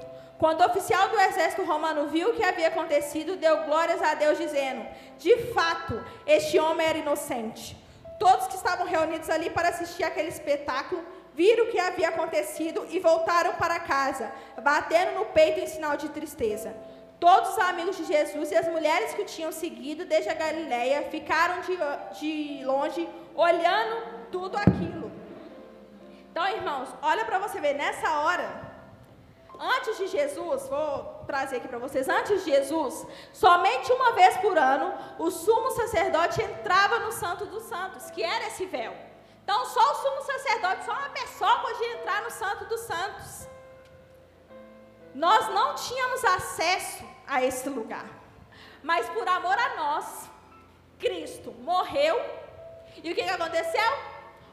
Quando 0.43 0.61
o 0.61 0.67
oficial 0.67 1.09
do 1.09 1.21
exército 1.21 1.63
romano 1.63 2.09
viu 2.09 2.31
o 2.31 2.35
que 2.35 2.43
havia 2.43 2.67
acontecido, 2.67 3.37
deu 3.37 3.59
glórias 3.67 4.03
a 4.03 4.15
Deus, 4.15 4.37
dizendo: 4.37 4.85
De 5.17 5.37
fato, 5.55 6.05
este 6.27 6.59
homem 6.59 6.85
era 6.85 6.99
inocente. 6.99 7.77
Todos 8.19 8.49
que 8.49 8.57
estavam 8.57 8.85
reunidos 8.85 9.31
ali 9.31 9.51
para 9.51 9.69
assistir 9.69 10.03
aquele 10.03 10.31
espetáculo 10.31 11.01
viram 11.33 11.67
o 11.67 11.69
que 11.69 11.79
havia 11.79 12.09
acontecido 12.09 12.85
e 12.91 12.99
voltaram 12.99 13.53
para 13.53 13.79
casa, 13.79 14.33
batendo 14.61 15.13
no 15.21 15.27
peito 15.27 15.61
em 15.61 15.69
sinal 15.69 15.97
de 15.97 16.09
tristeza. 16.09 16.75
Todos 17.21 17.51
os 17.51 17.59
amigos 17.61 17.97
de 17.97 18.05
Jesus 18.05 18.51
e 18.51 18.57
as 18.57 18.67
mulheres 18.67 19.15
que 19.15 19.23
o 19.23 19.31
tinham 19.37 19.53
seguido 19.53 20.05
desde 20.05 20.29
a 20.29 20.35
Galiléia 20.35 21.03
ficaram 21.03 21.61
de, 21.61 21.79
de 22.19 22.65
longe 22.65 23.09
olhando 23.37 24.27
tudo 24.33 24.57
aquilo. 24.57 25.09
Então, 26.33 26.45
irmãos, 26.49 26.89
olha 27.01 27.25
para 27.25 27.39
você 27.39 27.61
ver, 27.61 27.75
nessa 27.75 28.11
hora, 28.23 28.72
antes 29.63 29.97
de 29.97 30.09
Jesus, 30.09 30.69
vou 30.69 31.23
trazer 31.25 31.57
aqui 31.59 31.69
para 31.69 31.79
vocês, 31.79 32.09
antes 32.09 32.45
de 32.45 32.51
Jesus, 32.51 33.07
somente 33.33 33.93
uma 33.93 34.13
vez 34.13 34.37
por 34.39 34.59
ano, 34.59 34.93
o 35.21 35.31
sumo 35.31 35.71
sacerdote 35.71 36.43
entrava 36.43 36.99
no 36.99 37.13
Santo 37.13 37.47
dos 37.47 37.63
Santos, 37.63 38.11
que 38.11 38.25
era 38.25 38.49
esse 38.49 38.67
véu. 38.67 38.93
Então, 39.45 39.65
só 39.65 39.93
o 39.93 39.95
sumo 39.95 40.23
sacerdote, 40.23 40.85
só 40.85 40.93
uma 40.93 41.11
pessoa 41.11 41.61
podia 41.61 41.93
entrar 41.95 42.23
no 42.23 42.31
Santo 42.31 42.65
dos 42.65 42.81
Santos. 42.81 43.49
Nós 45.15 45.49
não 45.49 45.77
tínhamos 45.77 46.25
acesso 46.25 47.05
a 47.27 47.43
esse 47.45 47.69
lugar, 47.69 48.07
mas 48.83 49.09
por 49.11 49.29
amor 49.29 49.57
a 49.57 49.77
nós, 49.77 50.29
Cristo 50.99 51.53
morreu, 51.53 52.21
e 53.03 53.13
o 53.13 53.15
que, 53.15 53.23
que 53.23 53.31
aconteceu? 53.31 53.93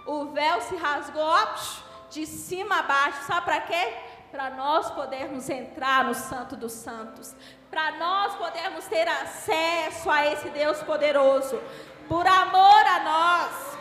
O 0.06 0.26
véu 0.26 0.62
se 0.62 0.76
rasgou 0.76 1.36
de 2.10 2.26
cima 2.26 2.80
a 2.80 2.84
baixo, 2.84 3.24
sabe 3.24 3.46
para 3.46 3.62
quê? 3.62 3.94
Para 4.32 4.52
nós 4.52 4.92
podermos 4.92 5.50
entrar 5.50 6.04
no 6.04 6.14
Santo 6.14 6.56
dos 6.56 6.72
Santos, 6.72 7.36
para 7.70 7.92
nós 7.94 8.36
podermos 8.36 8.86
ter 8.86 9.08
acesso 9.08 10.10
a 10.10 10.26
esse 10.28 10.50
Deus 10.50 10.82
poderoso, 10.84 11.60
por 12.08 12.26
amor 12.26 12.86
a 12.86 13.00
nós. 13.00 13.78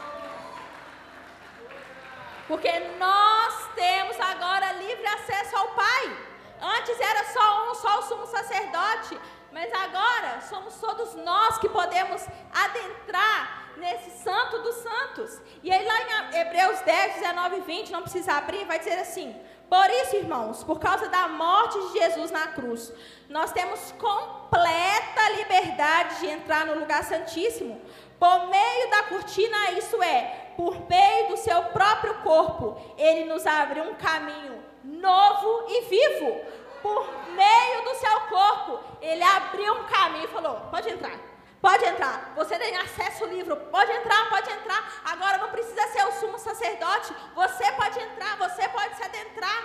Porque 2.46 2.72
nós 2.98 3.68
temos 3.74 4.18
agora 4.18 4.72
livre 4.72 5.06
acesso 5.06 5.56
ao 5.56 5.68
Pai. 5.68 6.28
Antes 6.60 6.98
era 6.98 7.24
só 7.26 7.70
um, 7.70 7.74
só 7.74 7.98
o 7.98 8.02
sumo 8.02 8.26
sacerdote. 8.26 9.20
Mas 9.52 9.72
agora 9.72 10.40
somos 10.42 10.74
todos 10.74 11.14
nós 11.14 11.58
que 11.58 11.68
podemos 11.68 12.22
adentrar 12.52 13.72
nesse 13.76 14.10
santo 14.22 14.58
dos 14.62 14.74
santos. 14.76 15.40
E 15.62 15.72
aí 15.72 15.86
lá 15.86 16.02
em 16.02 16.38
Hebreus 16.38 16.80
10, 16.80 17.14
19 17.14 17.56
e 17.56 17.60
20, 17.60 17.92
não 17.92 18.02
precisa 18.02 18.32
abrir, 18.34 18.64
vai 18.66 18.78
dizer 18.78 18.98
assim: 18.98 19.34
Por 19.68 19.90
isso, 19.90 20.16
irmãos, 20.16 20.64
por 20.64 20.78
causa 20.78 21.08
da 21.08 21.28
morte 21.28 21.78
de 21.78 21.98
Jesus 21.98 22.30
na 22.30 22.48
cruz, 22.48 22.92
nós 23.28 23.52
temos 23.52 23.92
completa 23.92 25.30
liberdade 25.36 26.20
de 26.20 26.26
entrar 26.26 26.64
no 26.64 26.78
lugar 26.78 27.04
santíssimo 27.04 27.80
por 28.18 28.48
meio 28.48 28.90
da 28.90 29.04
cortina, 29.04 29.70
isso 29.72 30.02
é, 30.02 30.52
por 30.56 30.88
meio 30.88 31.28
do 31.28 31.36
seu 31.36 31.62
próprio 31.66 32.14
corpo, 32.16 32.76
ele 32.96 33.24
nos 33.26 33.46
abre 33.46 33.80
um 33.80 33.94
caminho 33.94 34.60
novo 34.82 35.66
e 35.68 35.82
vivo. 35.82 36.40
Por 36.82 37.06
meio 37.32 37.84
do 37.84 37.94
seu 37.94 38.20
corpo, 38.22 38.80
ele 39.00 39.22
abriu 39.22 39.72
um 39.72 39.84
caminho 39.84 40.24
e 40.24 40.28
falou: 40.28 40.56
pode 40.70 40.88
entrar. 40.88 41.16
Pode 41.60 41.84
entrar. 41.84 42.32
Você 42.36 42.58
tem 42.58 42.76
acesso 42.76 43.24
ao 43.24 43.30
livro. 43.30 43.56
Pode 43.56 43.90
entrar, 43.92 44.28
pode 44.28 44.50
entrar. 44.50 45.02
Agora 45.04 45.38
não 45.38 45.50
precisa 45.50 45.86
ser 45.88 46.04
o 46.04 46.12
sumo 46.12 46.38
sacerdote. 46.38 47.14
Você 47.34 47.72
pode 47.72 47.98
entrar, 47.98 48.36
você 48.36 48.68
pode 48.68 48.96
se 48.96 49.02
adentrar. 49.02 49.62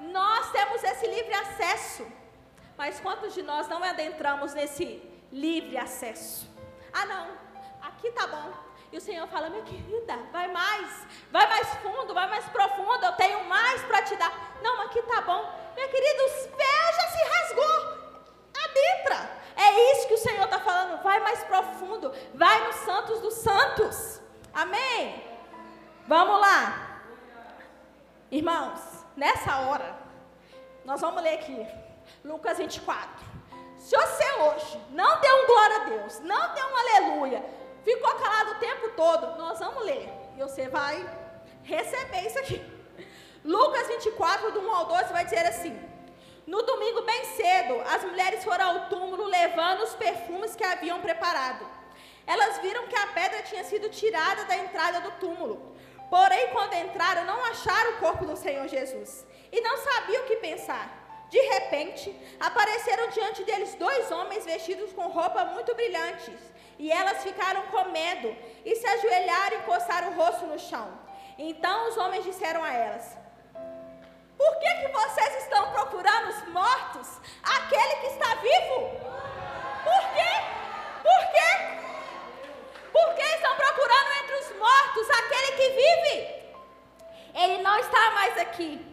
Nós 0.00 0.50
temos 0.50 0.82
esse 0.82 1.06
livre 1.06 1.34
acesso. 1.34 2.06
Mas 2.76 3.00
quantos 3.00 3.32
de 3.32 3.42
nós 3.42 3.68
não 3.68 3.82
adentramos 3.82 4.52
nesse 4.54 5.02
livre 5.32 5.78
acesso? 5.78 6.48
Ah, 6.92 7.06
não 7.06 7.46
aqui 7.96 8.10
tá 8.12 8.26
bom. 8.26 8.52
E 8.92 8.96
o 8.96 9.00
Senhor 9.00 9.26
fala, 9.26 9.50
minha 9.50 9.64
querida, 9.64 10.16
vai 10.30 10.48
mais, 10.48 11.06
vai 11.30 11.46
mais 11.48 11.68
fundo, 11.76 12.14
vai 12.14 12.28
mais 12.28 12.44
profundo, 12.46 13.04
eu 13.04 13.12
tenho 13.12 13.44
mais 13.44 13.82
para 13.82 14.02
te 14.02 14.14
dar. 14.16 14.32
Não, 14.62 14.80
aqui 14.82 15.02
tá 15.02 15.20
bom. 15.22 15.42
Minha 15.74 15.88
querida, 15.88 16.24
os 16.24 16.46
véu 16.46 16.92
já 16.94 17.08
se 17.08 17.24
rasgou. 17.34 18.05
Adentra. 18.76 19.30
É 19.56 19.92
isso 19.92 20.08
que 20.08 20.14
o 20.14 20.18
Senhor 20.18 20.44
está 20.44 20.60
falando. 20.60 21.02
Vai 21.02 21.20
mais 21.20 21.42
profundo, 21.44 22.12
vai 22.34 22.66
nos 22.66 22.76
santos 22.76 23.20
dos 23.20 23.34
santos. 23.34 24.20
Amém? 24.52 25.24
Vamos 26.06 26.40
lá. 26.40 27.00
Irmãos, 28.30 28.80
nessa 29.16 29.58
hora, 29.60 29.96
nós 30.84 31.00
vamos 31.00 31.22
ler 31.22 31.34
aqui, 31.34 31.66
Lucas 32.24 32.58
24. 32.58 33.08
Se 33.78 33.96
você 33.96 34.32
hoje 34.40 34.80
não 34.90 35.20
deu 35.20 35.34
um 35.36 35.46
glória 35.46 35.76
a 35.76 35.84
Deus, 35.84 36.20
não 36.20 36.54
deu 36.54 36.66
um 36.66 36.76
aleluia, 36.76 37.44
ficou 37.84 38.14
calado 38.14 38.52
o 38.52 38.58
tempo 38.58 38.90
todo. 38.90 39.38
Nós 39.38 39.58
vamos 39.58 39.84
ler. 39.84 40.12
E 40.36 40.42
você 40.42 40.68
vai 40.68 41.08
receber 41.62 42.26
isso 42.26 42.38
aqui. 42.38 42.64
Lucas 43.44 43.86
24, 43.88 44.52
do 44.52 44.60
1 44.60 44.72
ao 44.72 44.86
12, 44.86 45.12
vai 45.12 45.24
dizer 45.24 45.46
assim: 45.46 45.78
No 46.46 46.62
domingo, 46.62 47.02
bem 47.02 47.24
cedo, 47.24 47.82
as 47.94 48.04
mulheres 48.04 48.44
foram 48.44 48.68
ao 48.68 48.88
túmulo 48.88 49.24
levando 49.24 49.82
os 49.82 49.96
perfumes 49.96 50.54
que 50.54 50.62
haviam 50.62 51.00
preparado. 51.00 51.66
Elas 52.24 52.58
viram 52.58 52.86
que 52.86 52.96
a 52.96 53.08
pedra 53.08 53.42
tinha 53.42 53.64
sido 53.64 53.88
tirada 53.88 54.44
da 54.44 54.56
entrada 54.56 55.00
do 55.00 55.10
túmulo. 55.12 55.74
Porém, 56.08 56.48
quando 56.52 56.74
entraram, 56.74 57.24
não 57.24 57.44
acharam 57.46 57.92
o 57.92 57.98
corpo 57.98 58.24
do 58.24 58.36
Senhor 58.36 58.68
Jesus. 58.68 59.26
E 59.50 59.60
não 59.60 59.76
sabiam 59.78 60.22
o 60.22 60.26
que 60.26 60.36
pensar. 60.36 60.86
De 61.28 61.40
repente, 61.40 62.14
apareceram 62.38 63.08
diante 63.08 63.42
deles 63.42 63.74
dois 63.74 64.10
homens 64.12 64.44
vestidos 64.44 64.92
com 64.92 65.08
roupas 65.08 65.52
muito 65.52 65.74
brilhantes. 65.74 66.38
E 66.78 66.92
elas 66.92 67.24
ficaram 67.24 67.62
com 67.62 67.90
medo 67.90 68.36
e 68.64 68.76
se 68.76 68.86
ajoelharam 68.86 69.56
e 69.56 69.60
encostaram 69.60 70.10
o 70.10 70.14
rosto 70.14 70.46
no 70.46 70.58
chão. 70.58 70.88
Então 71.36 71.88
os 71.88 71.96
homens 71.96 72.24
disseram 72.24 72.62
a 72.62 72.72
elas: 72.72 73.16
Por 74.36 74.58
que, 74.58 74.74
que 74.80 74.88
vocês 74.88 75.42
estão 75.42 75.70
procurando 75.72 76.28
os 76.28 76.48
mortos? 76.48 77.08
Aquele 77.42 77.96
que 77.96 78.06
está 78.06 78.34
vivo? 78.36 78.90
Por 79.84 80.02
quê? 80.14 80.32
Por 81.02 81.22
quê? 81.32 81.50
Por 82.92 83.14
que 83.14 83.22
estão 83.22 83.56
procurando 83.56 84.10
entre 84.22 84.34
os 84.36 84.58
mortos 84.58 85.10
aquele 85.10 85.52
que 85.52 85.68
vive? 85.70 86.36
Ele 87.34 87.62
não 87.62 87.78
está 87.78 88.10
mais 88.10 88.38
aqui. 88.38 88.84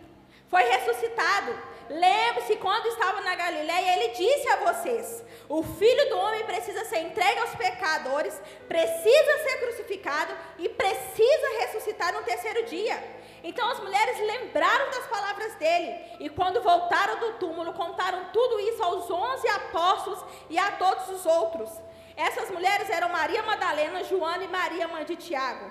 Foi 0.49 0.63
ressuscitado 0.63 1.73
Lembre-se, 1.89 2.55
quando 2.55 2.87
estava 2.87 3.21
na 3.21 3.35
Galiléia, 3.35 3.97
ele 3.97 4.13
disse 4.15 4.47
a 4.49 4.55
vocês: 4.57 5.23
o 5.49 5.61
filho 5.61 6.09
do 6.09 6.17
homem 6.17 6.43
precisa 6.45 6.85
ser 6.85 6.99
entregue 6.99 7.39
aos 7.39 7.53
pecadores, 7.55 8.33
precisa 8.67 9.37
ser 9.43 9.59
crucificado 9.59 10.33
e 10.59 10.69
precisa 10.69 11.59
ressuscitar 11.59 12.13
no 12.13 12.23
terceiro 12.23 12.65
dia. 12.65 13.03
Então 13.43 13.69
as 13.69 13.79
mulheres 13.81 14.17
lembraram 14.19 14.89
das 14.89 15.05
palavras 15.07 15.53
dele 15.55 15.89
e, 16.19 16.29
quando 16.29 16.61
voltaram 16.61 17.19
do 17.19 17.33
túmulo, 17.33 17.73
contaram 17.73 18.25
tudo 18.31 18.59
isso 18.61 18.81
aos 18.81 19.11
onze 19.11 19.47
apóstolos 19.49 20.23
e 20.49 20.57
a 20.57 20.71
todos 20.71 21.09
os 21.09 21.25
outros. 21.25 21.69
Essas 22.15 22.49
mulheres 22.51 22.89
eram 22.89 23.09
Maria 23.09 23.43
Madalena, 23.43 24.03
Joana 24.03 24.45
e 24.45 24.47
Maria, 24.47 24.87
mãe 24.87 25.03
de 25.03 25.15
Tiago. 25.17 25.69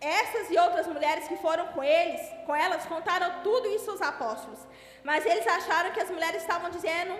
essas 0.00 0.50
e 0.50 0.58
outras 0.58 0.86
mulheres 0.86 1.28
que 1.28 1.36
foram 1.36 1.66
com 1.68 1.84
eles, 1.84 2.20
com 2.46 2.56
elas, 2.56 2.86
contaram 2.86 3.42
tudo 3.42 3.68
isso 3.68 3.90
aos 3.90 4.00
apóstolos. 4.00 4.58
Mas 5.04 5.26
eles 5.26 5.46
acharam 5.46 5.90
que 5.92 6.00
as 6.00 6.10
mulheres 6.10 6.40
estavam 6.40 6.70
dizendo 6.70 7.14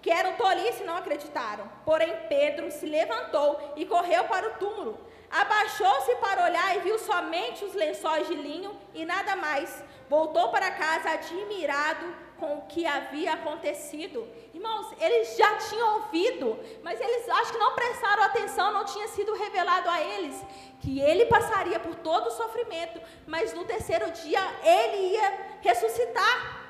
que 0.00 0.10
eram 0.10 0.34
tolice 0.34 0.82
e 0.82 0.86
não 0.86 0.96
acreditaram. 0.96 1.70
Porém, 1.84 2.14
Pedro 2.28 2.70
se 2.70 2.86
levantou 2.86 3.74
e 3.76 3.84
correu 3.84 4.24
para 4.24 4.48
o 4.48 4.54
túmulo. 4.54 4.98
Abaixou-se 5.30 6.14
para 6.16 6.44
olhar 6.44 6.76
e 6.76 6.80
viu 6.80 6.98
somente 6.98 7.64
os 7.64 7.74
lençóis 7.74 8.26
de 8.26 8.34
linho 8.34 8.74
e 8.94 9.04
nada 9.04 9.36
mais. 9.36 9.84
Voltou 10.08 10.48
para 10.48 10.70
casa 10.70 11.10
admirado 11.10 12.06
com 12.38 12.58
o 12.58 12.62
que 12.62 12.86
havia 12.86 13.34
acontecido. 13.34 14.26
Irmãos, 14.54 14.94
eles 15.00 15.36
já 15.36 15.56
tinham 15.56 15.96
ouvido, 15.96 16.58
mas 16.82 17.00
eles 17.00 17.28
acho 17.28 17.52
que 17.52 17.58
não 17.58 17.74
prestaram 17.74 18.22
atenção, 18.22 18.72
não 18.72 18.84
tinha 18.84 19.08
sido 19.08 19.34
revelado 19.34 19.90
a 19.90 20.00
eles 20.00 20.42
que 20.80 21.00
ele 21.00 21.26
passaria 21.26 21.80
por 21.80 21.94
todo 21.96 22.28
o 22.28 22.30
sofrimento, 22.30 23.00
mas 23.26 23.52
no 23.52 23.64
terceiro 23.64 24.10
dia 24.12 24.40
ele 24.62 25.14
ia 25.14 25.58
ressuscitar. 25.60 26.67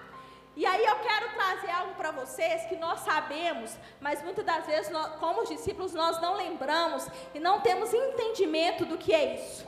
E 0.61 0.67
aí 0.67 0.85
eu 0.85 0.97
quero 0.97 1.27
trazer 1.35 1.71
algo 1.71 1.95
para 1.95 2.11
vocês 2.11 2.65
que 2.69 2.75
nós 2.75 2.99
sabemos, 3.11 3.79
mas 4.01 4.21
muitas 4.25 4.45
das 4.45 4.67
vezes, 4.67 4.91
nós, 4.91 5.15
como 5.21 5.43
os 5.43 5.49
discípulos, 5.49 5.95
nós 5.95 6.21
não 6.21 6.35
lembramos 6.35 7.07
e 7.33 7.39
não 7.39 7.61
temos 7.61 7.95
entendimento 7.95 8.85
do 8.85 8.99
que 8.99 9.15
é 9.15 9.37
isso. 9.37 9.65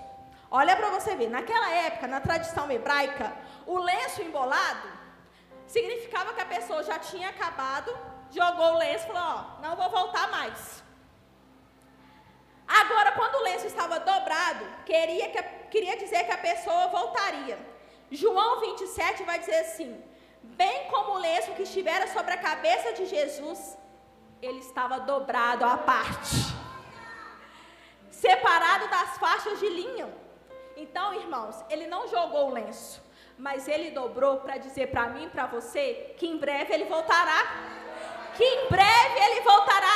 Olha 0.51 0.75
para 0.75 0.91
você 0.91 1.15
ver, 1.15 1.31
naquela 1.31 1.71
época, 1.71 2.09
na 2.09 2.21
tradição 2.21 2.69
hebraica, 2.69 3.33
o 3.69 3.79
lenço 3.79 4.21
embolado 4.21 4.89
significava 5.65 6.35
que 6.35 6.41
a 6.41 6.53
pessoa 6.57 6.83
já 6.83 6.99
tinha 6.99 7.29
acabado, 7.29 7.97
jogou 8.33 8.73
o 8.73 8.79
lenço 8.79 9.05
e 9.05 9.13
falou: 9.13 9.29
Ó, 9.37 9.63
não 9.63 9.77
vou 9.77 9.91
voltar 9.91 10.29
mais. 10.33 10.83
Agora, 12.67 13.13
quando 13.13 13.37
o 13.37 13.45
lenço 13.45 13.67
estava 13.69 14.01
dobrado, 14.01 14.65
queria, 14.85 15.29
que, 15.31 15.43
queria 15.71 15.97
dizer 15.97 16.25
que 16.25 16.33
a 16.33 16.39
pessoa 16.39 16.89
voltaria. 16.89 17.57
João 18.11 18.59
27 18.61 19.23
vai 19.23 19.39
dizer 19.39 19.61
assim: 19.61 20.11
bem 20.43 20.89
como 20.89 21.13
o 21.13 21.19
lenço 21.19 21.53
que 21.53 21.63
estivera 21.63 22.07
sobre 22.09 22.33
a 22.33 22.39
cabeça 22.39 22.93
de 22.93 23.07
Jesus, 23.07 23.77
ele 24.43 24.59
estava 24.59 25.01
dobrado 25.01 25.65
à 25.65 25.77
parte, 25.77 26.37
separado 28.11 28.89
das 28.89 29.19
faixas 29.19 29.59
de 29.59 29.69
linho. 29.69 30.13
Então, 30.77 31.15
irmãos, 31.15 31.57
ele 31.69 31.87
não 31.87 32.09
jogou 32.09 32.49
o 32.49 32.53
lenço, 32.53 33.03
mas 33.39 33.69
ele 33.69 33.91
dobrou 33.91 34.39
para 34.39 34.57
dizer 34.57 34.91
para 34.91 35.09
mim 35.09 35.25
e 35.27 35.31
para 35.31 35.47
você 35.47 36.15
que 36.17 36.27
em 36.27 36.39
breve 36.39 36.73
ele 36.73 36.85
voltará. 36.85 37.41
Que 38.35 38.45
em 38.45 38.69
breve 38.69 39.19
ele 39.19 39.41
voltará. 39.43 39.95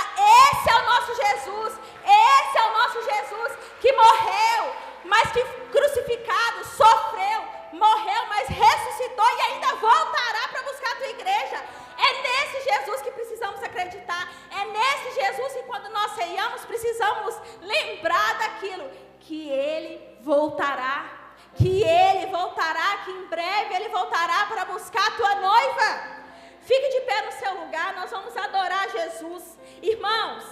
Esse 0.51 0.71
é 0.71 0.77
o 0.77 0.85
nosso 0.85 1.15
Jesus. 1.15 1.81
Esse 2.05 2.59
é 2.59 2.65
o 2.69 2.73
nosso 2.73 3.03
Jesus 3.03 3.59
que 3.81 3.93
morreu, 3.93 4.75
mas 5.05 5.31
que 5.33 5.43
crucificado, 5.71 6.65
sofreu, 6.65 7.43
morreu, 7.75 8.27
mas 8.29 8.49
ressuscitou 8.49 9.27
e 9.37 9.41
ainda 9.43 9.75
voltará 9.77 10.49
para 10.49 10.62
buscar 10.62 10.93
a 10.93 10.97
tua 10.97 11.09
igreja. 11.09 11.64
É 11.97 12.22
nesse 12.22 12.70
Jesus 12.70 13.03
que 13.03 13.11
precisamos 13.11 13.62
acreditar. 13.62 14.33
É 14.51 14.64
nesse 14.64 15.20
Jesus 15.20 15.53
que 15.55 15.62
quando 15.64 15.89
nós 15.91 16.12
ceiamos, 16.12 16.64
precisamos 16.64 17.35
lembrar 17.61 18.39
daquilo 18.39 18.91
que 19.20 19.49
ele 19.51 20.18
voltará. 20.20 21.22
Que 21.57 21.85
ele 21.85 22.27
voltará, 22.27 22.99
que 23.05 23.11
em 23.12 23.27
breve 23.27 23.75
ele 23.75 23.89
voltará 23.89 24.47
para 24.47 24.64
buscar 24.64 25.07
a 25.07 25.11
tua 25.12 25.35
noiva. 25.37 26.14
Fique 26.62 26.89
de 26.89 27.01
pé 27.03 27.22
no 27.22 27.33
seu 27.33 27.55
lugar, 27.61 27.95
nós 27.95 28.11
vamos 28.11 28.37
adorar 28.37 28.91
Jesus. 28.91 29.59
Irmãos, 29.83 30.45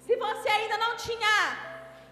se 0.00 0.14
você 0.16 0.48
ainda 0.48 0.76
não 0.76 0.96
tinha 0.96 1.58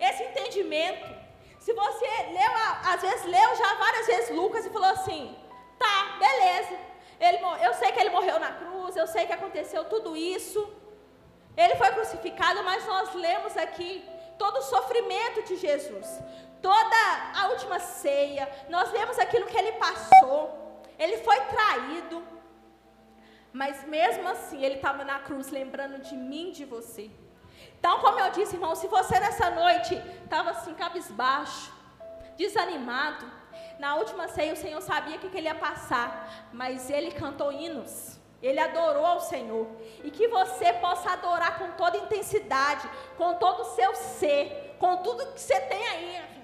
esse 0.01 0.23
entendimento, 0.25 1.22
se 1.65 1.73
você 1.73 2.11
leu, 2.37 2.53
às 2.93 3.01
vezes 3.07 3.25
leu 3.25 3.51
já 3.63 3.75
várias 3.75 4.07
vezes 4.07 4.37
Lucas 4.37 4.67
e 4.67 4.71
falou 4.77 4.91
assim: 4.91 5.23
tá, 5.83 5.97
beleza. 6.19 6.77
Ele, 7.21 7.39
eu 7.67 7.73
sei 7.75 7.93
que 7.93 8.01
ele 8.01 8.11
morreu 8.11 8.39
na 8.41 8.53
cruz, 8.61 8.97
eu 8.97 9.07
sei 9.07 9.27
que 9.27 9.33
aconteceu 9.33 9.85
tudo 9.85 10.17
isso. 10.17 10.61
Ele 11.57 11.77
foi 11.77 11.91
crucificado, 11.93 12.65
mas 12.65 12.85
nós 12.87 13.15
lemos 13.15 13.57
aqui 13.57 13.91
todo 14.43 14.57
o 14.59 14.69
sofrimento 14.75 15.43
de 15.49 15.57
Jesus, 15.57 16.09
toda 16.61 17.01
a 17.41 17.49
última 17.53 17.79
ceia, 17.79 18.45
nós 18.69 18.91
lemos 18.91 19.17
aquilo 19.19 19.47
que 19.47 19.59
ele 19.63 19.73
passou. 19.73 20.41
Ele 20.99 21.19
foi 21.19 21.39
traído, 21.55 22.25
mas 23.53 23.85
mesmo 23.85 24.27
assim 24.29 24.65
ele 24.65 24.77
estava 24.77 25.05
na 25.05 25.21
cruz 25.21 25.49
lembrando 25.51 25.99
de 26.09 26.17
mim 26.17 26.51
de 26.51 26.65
você. 26.65 27.09
Então, 27.79 27.99
como 28.01 28.19
eu 28.21 28.31
disse, 28.31 28.57
irmão, 28.57 28.75
se 28.75 28.87
você 28.87 29.19
nessa 29.19 29.51
noite 29.51 29.95
estava 30.25 30.51
assim, 30.51 30.75
cabisbaixo, 30.75 31.73
desanimado, 32.37 33.27
na 33.79 33.97
última 33.97 34.29
ceia 34.29 34.53
o 34.53 34.57
Senhor 34.57 34.81
sabia 34.81 35.19
que, 35.19 35.29
que 35.29 35.37
ele 35.39 35.49
ia 35.49 35.55
passar, 35.55 36.49
mas 36.53 36.89
ele 36.91 37.11
cantou 37.11 37.53
hinos. 37.53 38.19
Ele 38.41 38.59
adorou 38.59 39.07
ao 39.07 39.21
Senhor. 39.21 39.67
E 40.03 40.11
que 40.11 40.27
você 40.29 40.73
possa 40.75 41.13
adorar 41.13 41.59
com 41.59 41.71
toda 41.73 41.97
intensidade, 41.97 42.89
com 43.17 43.35
todo 43.35 43.61
o 43.61 43.75
seu 43.77 43.95
ser, 43.95 44.77
com 44.79 44.97
tudo 44.99 45.33
que 45.33 45.41
você 45.41 45.61
tem 45.61 45.87
aí 45.89 46.42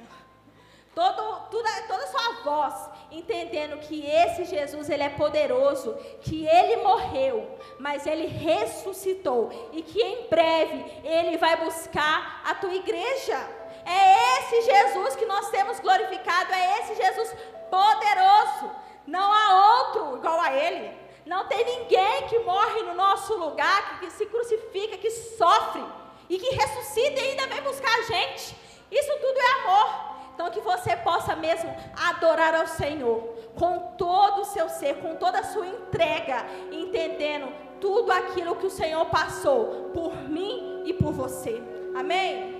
todo, 0.94 1.48
toda, 1.50 1.70
toda 1.82 2.04
a 2.04 2.06
sua 2.06 2.32
voz, 2.44 2.90
entendendo 3.10 3.78
que 3.80 4.04
esse 4.04 4.44
Jesus 4.44 4.90
ele 4.90 5.02
é 5.02 5.08
poderoso, 5.08 5.94
que 6.22 6.46
ele 6.46 6.76
morreu, 6.82 7.58
mas 7.78 8.06
ele 8.06 8.26
ressuscitou 8.26 9.70
e 9.72 9.82
que 9.82 10.02
em 10.02 10.28
breve 10.28 10.84
ele 11.04 11.36
vai 11.36 11.56
buscar 11.56 12.42
a 12.44 12.54
tua 12.54 12.74
igreja. 12.74 13.38
É 13.84 14.38
esse 14.38 14.62
Jesus 14.62 15.16
que 15.16 15.26
nós 15.26 15.48
temos 15.50 15.80
glorificado, 15.80 16.52
é 16.52 16.80
esse 16.80 16.94
Jesus 16.94 17.34
poderoso. 17.70 18.70
Não 19.06 19.32
há 19.32 19.78
outro 19.78 20.16
igual 20.18 20.40
a 20.40 20.52
ele. 20.52 21.08
Não 21.24 21.46
tem 21.46 21.64
ninguém 21.64 22.26
que 22.28 22.38
morre 22.40 22.82
no 22.82 22.94
nosso 22.94 23.34
lugar, 23.34 24.00
que, 24.00 24.06
que 24.06 24.12
se 24.12 24.26
crucifica, 24.26 24.96
que 24.96 25.10
sofre 25.10 25.84
e 26.28 26.38
que 26.38 26.54
ressuscita 26.54 27.20
e 27.20 27.30
ainda 27.30 27.46
vem 27.46 27.62
buscar 27.62 27.98
a 27.98 28.02
gente. 28.02 28.56
Isso 28.90 29.12
tudo 29.20 29.38
é 29.38 29.50
amor. 29.60 30.07
Então, 30.38 30.52
que 30.52 30.60
você 30.60 30.94
possa 30.94 31.34
mesmo 31.34 31.68
adorar 31.96 32.54
ao 32.54 32.68
Senhor 32.68 33.34
com 33.56 33.96
todo 33.98 34.42
o 34.42 34.44
seu 34.44 34.68
ser, 34.68 34.98
com 34.98 35.16
toda 35.16 35.40
a 35.40 35.42
sua 35.42 35.66
entrega, 35.66 36.46
entendendo 36.70 37.52
tudo 37.80 38.12
aquilo 38.12 38.54
que 38.54 38.66
o 38.66 38.70
Senhor 38.70 39.04
passou 39.06 39.90
por 39.92 40.14
mim 40.28 40.84
e 40.86 40.92
por 40.92 41.12
você. 41.12 41.60
Amém? 41.92 42.57